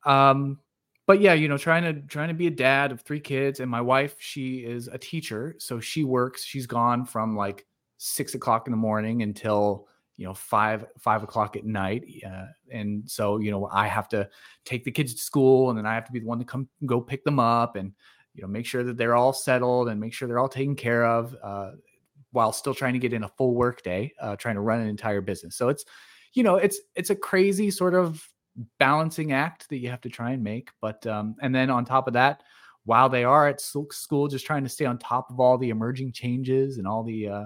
Um, 0.03 0.57
but 1.05 1.21
yeah, 1.21 1.33
you 1.33 1.47
know, 1.47 1.57
trying 1.57 1.83
to 1.83 1.93
trying 2.07 2.29
to 2.29 2.33
be 2.33 2.47
a 2.47 2.49
dad 2.49 2.91
of 2.91 3.01
three 3.01 3.19
kids, 3.19 3.59
and 3.59 3.69
my 3.69 3.81
wife, 3.81 4.15
she 4.17 4.59
is 4.59 4.87
a 4.87 4.97
teacher, 4.97 5.55
so 5.59 5.79
she 5.79 6.03
works. 6.03 6.43
She's 6.43 6.65
gone 6.65 7.05
from 7.05 7.35
like 7.35 7.67
six 7.97 8.33
o'clock 8.33 8.65
in 8.65 8.71
the 8.71 8.77
morning 8.77 9.21
until 9.21 9.87
you 10.17 10.25
know 10.25 10.33
five 10.33 10.85
five 10.97 11.21
o'clock 11.21 11.55
at 11.55 11.65
night, 11.65 12.05
uh, 12.25 12.45
and 12.71 13.03
so 13.09 13.37
you 13.37 13.51
know 13.51 13.67
I 13.71 13.87
have 13.87 14.07
to 14.09 14.27
take 14.65 14.85
the 14.85 14.91
kids 14.91 15.13
to 15.13 15.21
school, 15.21 15.69
and 15.69 15.77
then 15.77 15.85
I 15.85 15.93
have 15.93 16.05
to 16.05 16.11
be 16.11 16.19
the 16.19 16.25
one 16.25 16.39
to 16.39 16.45
come 16.45 16.67
go 16.85 17.01
pick 17.01 17.23
them 17.23 17.39
up, 17.39 17.75
and 17.75 17.91
you 18.33 18.41
know 18.41 18.47
make 18.47 18.65
sure 18.65 18.83
that 18.83 18.97
they're 18.97 19.15
all 19.15 19.33
settled 19.33 19.89
and 19.89 19.99
make 19.99 20.13
sure 20.13 20.27
they're 20.27 20.39
all 20.39 20.49
taken 20.49 20.75
care 20.75 21.05
of. 21.05 21.35
Uh, 21.43 21.71
while 22.31 22.51
still 22.51 22.73
trying 22.73 22.93
to 22.93 22.99
get 22.99 23.13
in 23.13 23.23
a 23.23 23.29
full 23.29 23.55
work 23.55 23.83
day, 23.83 24.13
uh, 24.21 24.35
trying 24.35 24.55
to 24.55 24.61
run 24.61 24.79
an 24.79 24.87
entire 24.87 25.21
business. 25.21 25.55
So 25.55 25.69
it's, 25.69 25.85
you 26.33 26.43
know, 26.43 26.55
it's 26.55 26.79
it's 26.95 27.09
a 27.09 27.15
crazy 27.15 27.71
sort 27.71 27.93
of 27.93 28.25
balancing 28.79 29.31
act 29.31 29.69
that 29.69 29.77
you 29.77 29.89
have 29.89 30.01
to 30.01 30.09
try 30.09 30.31
and 30.31 30.43
make. 30.43 30.71
But 30.81 31.05
um, 31.07 31.35
and 31.41 31.53
then 31.53 31.69
on 31.69 31.85
top 31.85 32.07
of 32.07 32.13
that, 32.13 32.43
while 32.85 33.09
they 33.09 33.23
are 33.23 33.47
at 33.47 33.61
school, 33.61 34.27
just 34.27 34.45
trying 34.45 34.63
to 34.63 34.69
stay 34.69 34.85
on 34.85 34.97
top 34.97 35.29
of 35.29 35.39
all 35.39 35.57
the 35.57 35.69
emerging 35.69 36.13
changes 36.13 36.77
and 36.77 36.87
all 36.87 37.03
the 37.03 37.27
uh, 37.27 37.45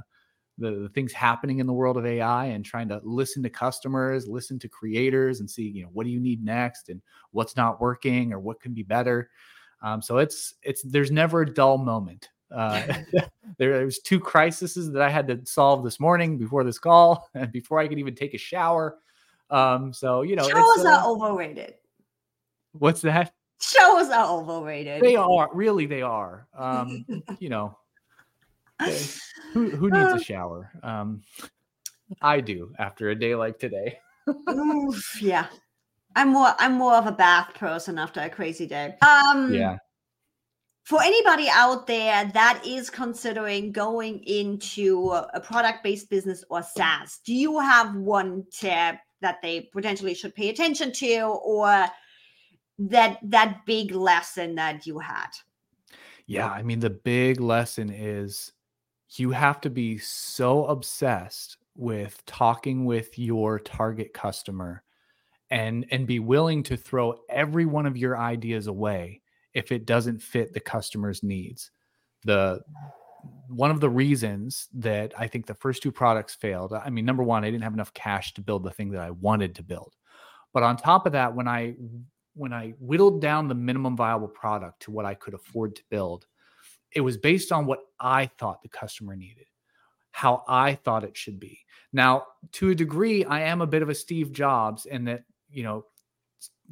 the, 0.58 0.72
the 0.72 0.90
things 0.90 1.12
happening 1.12 1.60
in 1.60 1.68
the 1.68 1.74
world 1.74 1.98
of 1.98 2.06
AI 2.06 2.46
and 2.46 2.64
trying 2.64 2.88
to 2.88 3.02
listen 3.04 3.44
to 3.44 3.50
customers, 3.50 4.28
listen 4.28 4.58
to 4.60 4.70
creators, 4.70 5.40
and 5.40 5.50
see 5.50 5.64
you 5.64 5.84
know 5.84 5.90
what 5.92 6.06
do 6.06 6.10
you 6.10 6.20
need 6.20 6.44
next 6.44 6.90
and 6.90 7.02
what's 7.32 7.56
not 7.56 7.82
working 7.82 8.34
or 8.34 8.40
what 8.40 8.62
can 8.62 8.74
be 8.74 8.84
better. 8.84 9.30
Um, 9.82 10.02
so 10.02 10.18
it's 10.18 10.54
it's 10.64 10.82
there's 10.84 11.12
never 11.12 11.42
a 11.42 11.54
dull 11.54 11.78
moment. 11.78 12.30
Uh, 12.52 12.84
there, 13.58 13.86
was 13.86 14.00
two 14.00 14.20
crises 14.20 14.92
that 14.92 15.02
I 15.02 15.10
had 15.10 15.28
to 15.28 15.46
solve 15.46 15.84
this 15.84 16.00
morning 16.00 16.38
before 16.38 16.64
this 16.64 16.80
call 16.80 17.30
and 17.36 17.52
before 17.52 17.80
I 17.80 17.88
could 17.88 18.00
even 18.00 18.16
take 18.16 18.34
a 18.34 18.38
shower. 18.38 18.98
Um, 19.50 19.94
so 19.94 20.24
you 20.24 20.36
know, 20.36 20.48
showers 20.48 20.86
uh, 20.86 20.90
are 20.90 21.08
overrated. 21.08 21.76
What's 22.74 23.02
that? 23.02 23.34
Shows 23.62 24.10
are 24.10 24.28
overrated. 24.28 25.02
They 25.02 25.16
are 25.16 25.50
really 25.54 25.86
they 25.86 26.02
are. 26.02 26.48
Um, 26.58 27.06
you 27.40 27.50
know, 27.50 27.78
who, 29.54 29.70
who 29.70 29.90
needs 29.90 30.14
a 30.14 30.24
shower? 30.24 30.72
Um, 30.84 31.22
I 32.22 32.42
do 32.42 32.74
after 32.78 33.10
a 33.10 33.16
day 33.16 33.36
like 33.36 33.60
today. 33.60 34.00
Oof, 34.50 35.22
yeah, 35.22 35.48
I'm 36.16 36.30
more 36.30 36.54
I'm 36.58 36.74
more 36.74 36.96
of 36.96 37.06
a 37.06 37.12
bath 37.12 37.54
person 37.54 37.98
after 38.00 38.20
a 38.20 38.30
crazy 38.30 38.66
day. 38.66 38.96
Um, 39.02 39.54
yeah. 39.54 39.78
For 40.86 41.02
anybody 41.02 41.48
out 41.50 41.88
there 41.88 42.30
that 42.36 42.62
is 42.64 42.92
considering 42.92 43.72
going 43.72 44.24
into 44.24 45.10
a 45.10 45.42
product 45.42 45.84
based 45.84 46.12
business 46.12 46.44
or 46.52 46.62
SaaS, 46.62 47.20
do 47.26 47.34
you 47.34 47.60
have 47.60 47.96
one 47.96 48.46
tip 48.52 48.98
that 49.20 49.42
they 49.42 49.62
potentially 49.74 50.14
should 50.14 50.36
pay 50.36 50.50
attention 50.50 50.92
to, 50.94 51.22
or 51.44 51.88
that 52.78 53.18
that 53.24 53.66
big 53.66 53.96
lesson 53.96 54.54
that 54.56 54.86
you 54.86 55.00
had? 55.00 55.30
Yeah, 56.28 56.50
I 56.50 56.62
mean 56.62 56.82
the 56.82 56.92
big 56.92 57.42
lesson 57.42 57.90
is 57.90 58.52
you 59.16 59.32
have 59.32 59.62
to 59.62 59.72
be 59.72 59.98
so 59.98 60.66
obsessed 60.66 61.58
with 61.76 62.24
talking 62.28 62.86
with 62.86 63.18
your 63.18 63.58
target 63.58 64.14
customer 64.14 64.84
and 65.50 65.88
and 65.90 66.06
be 66.06 66.20
willing 66.20 66.62
to 66.62 66.78
throw 66.78 67.16
every 67.28 67.66
one 67.66 67.88
of 67.88 67.98
your 67.98 68.16
ideas 68.16 68.68
away 68.68 69.24
if 69.56 69.72
it 69.72 69.86
doesn't 69.86 70.22
fit 70.22 70.54
the 70.54 70.60
customer's 70.60 71.24
needs 71.24 71.72
the 72.24 72.62
one 73.48 73.72
of 73.72 73.80
the 73.80 73.90
reasons 73.90 74.68
that 74.74 75.12
i 75.18 75.28
think 75.28 75.48
the 75.48 75.54
first 75.56 75.82
two 75.82 75.92
products 75.92 76.36
failed 76.36 76.72
i 76.74 76.90
mean 76.90 77.06
number 77.06 77.24
one 77.24 77.44
i 77.44 77.50
didn't 77.50 77.64
have 77.64 77.74
enough 77.74 77.94
cash 77.94 78.34
to 78.34 78.42
build 78.42 78.64
the 78.64 78.72
thing 78.72 78.92
that 78.92 79.02
i 79.02 79.10
wanted 79.10 79.56
to 79.56 79.64
build 79.64 79.96
but 80.54 80.62
on 80.62 80.78
top 80.78 81.08
of 81.08 81.14
that 81.14 81.34
when 81.34 81.48
i 81.48 81.74
when 82.36 82.54
i 82.54 82.70
whittled 82.80 83.20
down 83.22 83.48
the 83.48 83.56
minimum 83.56 83.98
viable 83.98 84.28
product 84.28 84.80
to 84.82 84.92
what 84.92 85.06
i 85.06 85.16
could 85.16 85.34
afford 85.34 85.76
to 85.76 85.82
build 85.90 86.28
it 86.96 87.02
was 87.02 87.18
based 87.18 87.52
on 87.52 87.66
what 87.66 87.82
I 88.00 88.26
thought 88.26 88.64
the 88.64 88.70
customer 88.70 89.16
needed, 89.16 89.46
how 90.12 90.44
I 90.48 90.76
thought 90.76 91.04
it 91.04 91.16
should 91.16 91.40
be. 91.40 91.60
Now, 91.92 92.24
to 92.54 92.70
a 92.70 92.76
degree, 92.76 93.26
I 93.26 93.42
am 93.42 93.62
a 93.62 93.68
bit 93.68 93.82
of 93.82 93.90
a 93.90 93.96
Steve 93.96 94.32
Jobs 94.32 94.86
in 94.86 95.04
that, 95.06 95.24
you 95.50 95.64
know, 95.64 95.86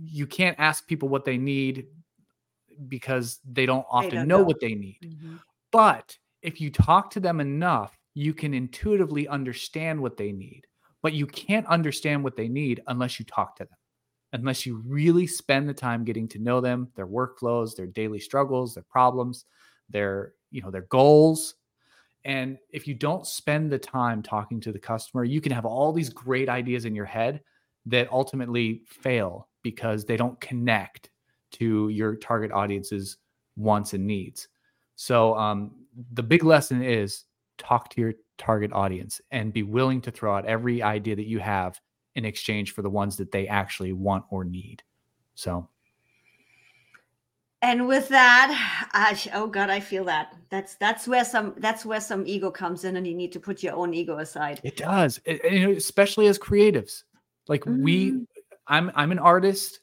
you 0.01 0.25
can't 0.25 0.57
ask 0.59 0.87
people 0.87 1.09
what 1.09 1.25
they 1.25 1.37
need 1.37 1.87
because 2.87 3.39
they 3.49 3.65
don't 3.65 3.85
often 3.89 4.09
they 4.09 4.15
don't 4.17 4.27
know, 4.27 4.37
know, 4.39 4.43
what 4.43 4.59
they 4.59 4.73
need. 4.73 4.99
Mm-hmm. 5.03 5.35
But 5.71 6.17
if 6.41 6.61
you 6.61 6.71
talk 6.71 7.09
to 7.11 7.19
them 7.19 7.39
enough, 7.39 7.97
you 8.13 8.33
can 8.33 8.53
intuitively 8.53 9.27
understand 9.27 9.99
what 9.99 10.17
they 10.17 10.31
need. 10.31 10.65
But 11.01 11.13
you 11.13 11.27
can't 11.27 11.65
understand 11.67 12.23
what 12.23 12.37
they 12.37 12.47
need 12.47 12.81
unless 12.87 13.19
you 13.19 13.25
talk 13.25 13.57
to 13.57 13.65
them, 13.65 13.77
unless 14.31 14.65
you 14.65 14.81
really 14.85 15.27
spend 15.27 15.67
the 15.67 15.73
time 15.73 16.05
getting 16.05 16.27
to 16.29 16.39
know 16.39 16.61
them, 16.61 16.89
their 16.95 17.07
workflows, 17.07 17.75
their 17.75 17.87
daily 17.87 18.19
struggles, 18.19 18.75
their 18.75 18.85
problems 18.89 19.45
their 19.89 20.33
you 20.51 20.61
know 20.61 20.71
their 20.71 20.87
goals 20.89 21.55
and 22.25 22.57
if 22.69 22.87
you 22.87 22.93
don't 22.93 23.27
spend 23.27 23.71
the 23.71 23.79
time 23.79 24.21
talking 24.21 24.59
to 24.59 24.71
the 24.71 24.79
customer 24.79 25.23
you 25.23 25.41
can 25.41 25.51
have 25.51 25.65
all 25.65 25.93
these 25.93 26.09
great 26.09 26.49
ideas 26.49 26.85
in 26.85 26.95
your 26.95 27.05
head 27.05 27.41
that 27.85 28.11
ultimately 28.11 28.81
fail 28.87 29.47
because 29.61 30.05
they 30.05 30.17
don't 30.17 30.39
connect 30.39 31.09
to 31.53 31.89
your 31.89 32.15
target 32.15 32.51
audience's 32.51 33.17
wants 33.55 33.93
and 33.93 34.05
needs. 34.05 34.47
So 34.95 35.35
um, 35.35 35.71
the 36.13 36.23
big 36.23 36.43
lesson 36.43 36.83
is 36.83 37.25
talk 37.57 37.89
to 37.91 38.01
your 38.01 38.13
target 38.37 38.71
audience 38.73 39.21
and 39.31 39.53
be 39.53 39.63
willing 39.63 40.01
to 40.01 40.11
throw 40.11 40.35
out 40.35 40.45
every 40.45 40.81
idea 40.81 41.15
that 41.15 41.27
you 41.27 41.39
have 41.39 41.79
in 42.15 42.25
exchange 42.25 42.73
for 42.73 42.81
the 42.81 42.89
ones 42.89 43.17
that 43.17 43.31
they 43.31 43.47
actually 43.47 43.93
want 43.93 44.25
or 44.29 44.43
need. 44.43 44.83
So. 45.35 45.67
And 47.61 47.87
with 47.87 48.09
that 48.09 48.89
I, 48.91 49.17
oh 49.33 49.47
god 49.47 49.69
i 49.69 49.79
feel 49.79 50.03
that. 50.05 50.35
That's 50.49 50.75
that's 50.75 51.07
where 51.07 51.23
some 51.23 51.53
that's 51.57 51.85
where 51.85 52.01
some 52.01 52.27
ego 52.27 52.51
comes 52.51 52.83
in 52.83 52.97
and 52.97 53.07
you 53.07 53.15
need 53.15 53.31
to 53.31 53.39
put 53.39 53.63
your 53.63 53.73
own 53.73 53.93
ego 53.93 54.17
aside. 54.17 54.59
It 54.63 54.75
does. 54.75 55.21
It, 55.25 55.43
it, 55.45 55.77
especially 55.77 56.27
as 56.27 56.37
creatives. 56.37 57.03
Like 57.47 57.61
mm-hmm. 57.61 57.81
we 57.81 58.25
i'm 58.67 58.91
i'm 58.95 59.11
an 59.11 59.19
artist. 59.19 59.79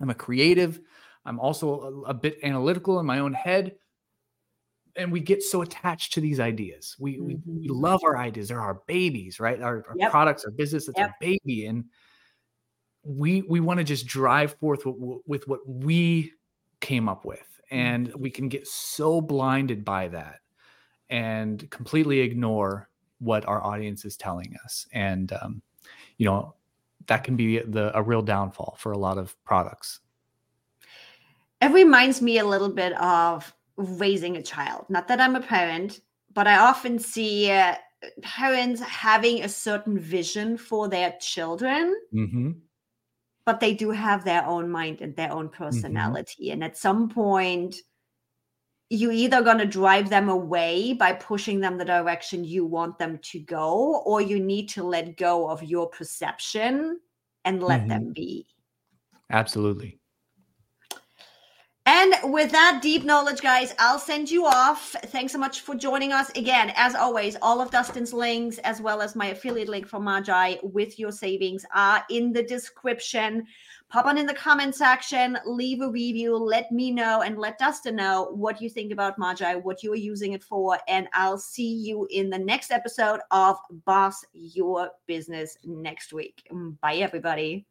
I'm 0.00 0.08
a 0.08 0.14
creative 0.14 0.80
i'm 1.24 1.40
also 1.40 2.04
a, 2.06 2.10
a, 2.10 2.14
bit 2.14 2.38
analytical 2.42 3.00
in 3.00 3.06
my 3.06 3.18
own 3.18 3.32
head 3.32 3.74
and 4.96 5.12
we 5.12 5.20
get 5.20 5.42
so 5.42 5.62
attached 5.62 6.12
to 6.12 6.20
these 6.20 6.40
ideas 6.40 6.96
we 6.98 7.16
mm-hmm. 7.16 7.26
we, 7.26 7.34
we, 7.46 7.68
mm-hmm. 7.68 7.80
love 7.80 8.00
our 8.04 8.18
ideas 8.18 8.48
they're 8.48 8.60
our 8.60 8.82
babies 8.86 9.40
right 9.40 9.60
our, 9.62 9.84
our 9.88 9.94
yep. 9.96 10.10
products 10.10 10.44
our 10.44 10.50
business 10.50 10.88
it's 10.88 10.98
yep. 10.98 11.10
our 11.10 11.16
baby 11.20 11.66
and 11.66 11.84
we 13.02 13.42
we 13.42 13.60
want 13.60 13.78
to 13.78 13.84
just 13.84 14.06
drive 14.06 14.54
forth 14.58 14.82
with, 14.84 15.20
with 15.26 15.48
what 15.48 15.60
we 15.66 16.32
came 16.80 17.08
up 17.08 17.24
with. 17.24 17.46
And 17.70 18.12
we 18.16 18.30
can 18.30 18.48
get 18.48 18.66
so 18.66 19.20
blinded 19.20 19.84
by 19.84 20.08
that 20.08 20.40
and 21.08 21.70
completely 21.70 22.20
ignore 22.20 22.88
what 23.18 23.46
our 23.46 23.62
audience 23.62 24.04
is 24.04 24.16
telling 24.16 24.56
us. 24.64 24.86
And, 24.92 25.32
um, 25.40 25.62
you 26.16 26.26
know, 26.26 26.54
that 27.06 27.22
can 27.22 27.36
be 27.36 27.58
the 27.58 27.96
a 27.96 28.02
real 28.02 28.22
downfall 28.22 28.76
for 28.78 28.92
a 28.92 28.98
lot 28.98 29.18
of 29.18 29.36
products. 29.44 30.00
It 31.60 31.72
reminds 31.72 32.22
me 32.22 32.38
a 32.38 32.46
little 32.46 32.70
bit 32.70 32.92
of 33.00 33.52
raising 33.76 34.36
a 34.36 34.42
child. 34.42 34.86
Not 34.88 35.08
that 35.08 35.20
I'm 35.20 35.36
a 35.36 35.40
parent, 35.40 36.00
but 36.32 36.46
I 36.46 36.58
often 36.58 36.98
see 36.98 37.50
uh, 37.50 37.74
parents 38.22 38.80
having 38.80 39.42
a 39.42 39.48
certain 39.48 39.98
vision 39.98 40.56
for 40.56 40.88
their 40.88 41.14
children. 41.20 41.94
Mm-hmm 42.14 42.50
but 43.44 43.60
they 43.60 43.74
do 43.74 43.90
have 43.90 44.24
their 44.24 44.44
own 44.46 44.70
mind 44.70 45.00
and 45.00 45.16
their 45.16 45.32
own 45.32 45.48
mm-hmm. 45.48 45.64
personality. 45.64 46.44
Mm-hmm. 46.44 46.52
And 46.52 46.64
at 46.64 46.76
some 46.76 47.08
point, 47.08 47.76
you're 48.90 49.12
either 49.12 49.42
going 49.42 49.58
to 49.58 49.66
drive 49.66 50.10
them 50.10 50.28
away 50.28 50.92
by 50.92 51.12
pushing 51.12 51.60
them 51.60 51.78
the 51.78 51.84
direction 51.84 52.44
you 52.44 52.64
want 52.64 52.98
them 52.98 53.18
to 53.22 53.38
go, 53.40 54.02
or 54.04 54.20
you 54.20 54.40
need 54.40 54.68
to 54.70 54.82
let 54.82 55.16
go 55.16 55.48
of 55.48 55.62
your 55.62 55.88
perception 55.88 57.00
and 57.44 57.62
let 57.62 57.80
mm-hmm. 57.80 57.88
them 57.88 58.12
be. 58.12 58.46
Absolutely. 59.30 59.99
And 61.86 62.14
with 62.24 62.52
that 62.52 62.80
deep 62.82 63.04
knowledge, 63.04 63.40
guys, 63.40 63.74
I'll 63.78 63.98
send 63.98 64.30
you 64.30 64.44
off. 64.44 64.94
Thanks 65.06 65.32
so 65.32 65.38
much 65.38 65.62
for 65.62 65.74
joining 65.74 66.12
us. 66.12 66.30
Again, 66.36 66.72
as 66.76 66.94
always, 66.94 67.36
all 67.40 67.60
of 67.60 67.70
Dustin's 67.70 68.12
links, 68.12 68.58
as 68.58 68.82
well 68.82 69.00
as 69.00 69.16
my 69.16 69.28
affiliate 69.28 69.68
link 69.68 69.88
from 69.88 70.04
Magai 70.04 70.58
with 70.62 70.98
your 70.98 71.10
savings, 71.10 71.64
are 71.74 72.04
in 72.10 72.32
the 72.32 72.42
description. 72.42 73.46
Pop 73.88 74.04
on 74.04 74.18
in 74.18 74.26
the 74.26 74.34
comment 74.34 74.76
section, 74.76 75.36
leave 75.46 75.80
a 75.80 75.90
review, 75.90 76.36
let 76.36 76.70
me 76.70 76.92
know, 76.92 77.22
and 77.22 77.38
let 77.38 77.58
Dustin 77.58 77.96
know 77.96 78.30
what 78.34 78.60
you 78.60 78.68
think 78.68 78.92
about 78.92 79.18
Magai, 79.18 79.60
what 79.60 79.82
you 79.82 79.92
are 79.92 79.96
using 79.96 80.32
it 80.32 80.44
for. 80.44 80.78
And 80.86 81.08
I'll 81.14 81.38
see 81.38 81.72
you 81.72 82.06
in 82.10 82.30
the 82.30 82.38
next 82.38 82.70
episode 82.70 83.20
of 83.30 83.56
Boss 83.84 84.24
Your 84.32 84.90
Business 85.06 85.56
next 85.64 86.12
week. 86.12 86.46
Bye, 86.82 86.96
everybody. 86.96 87.66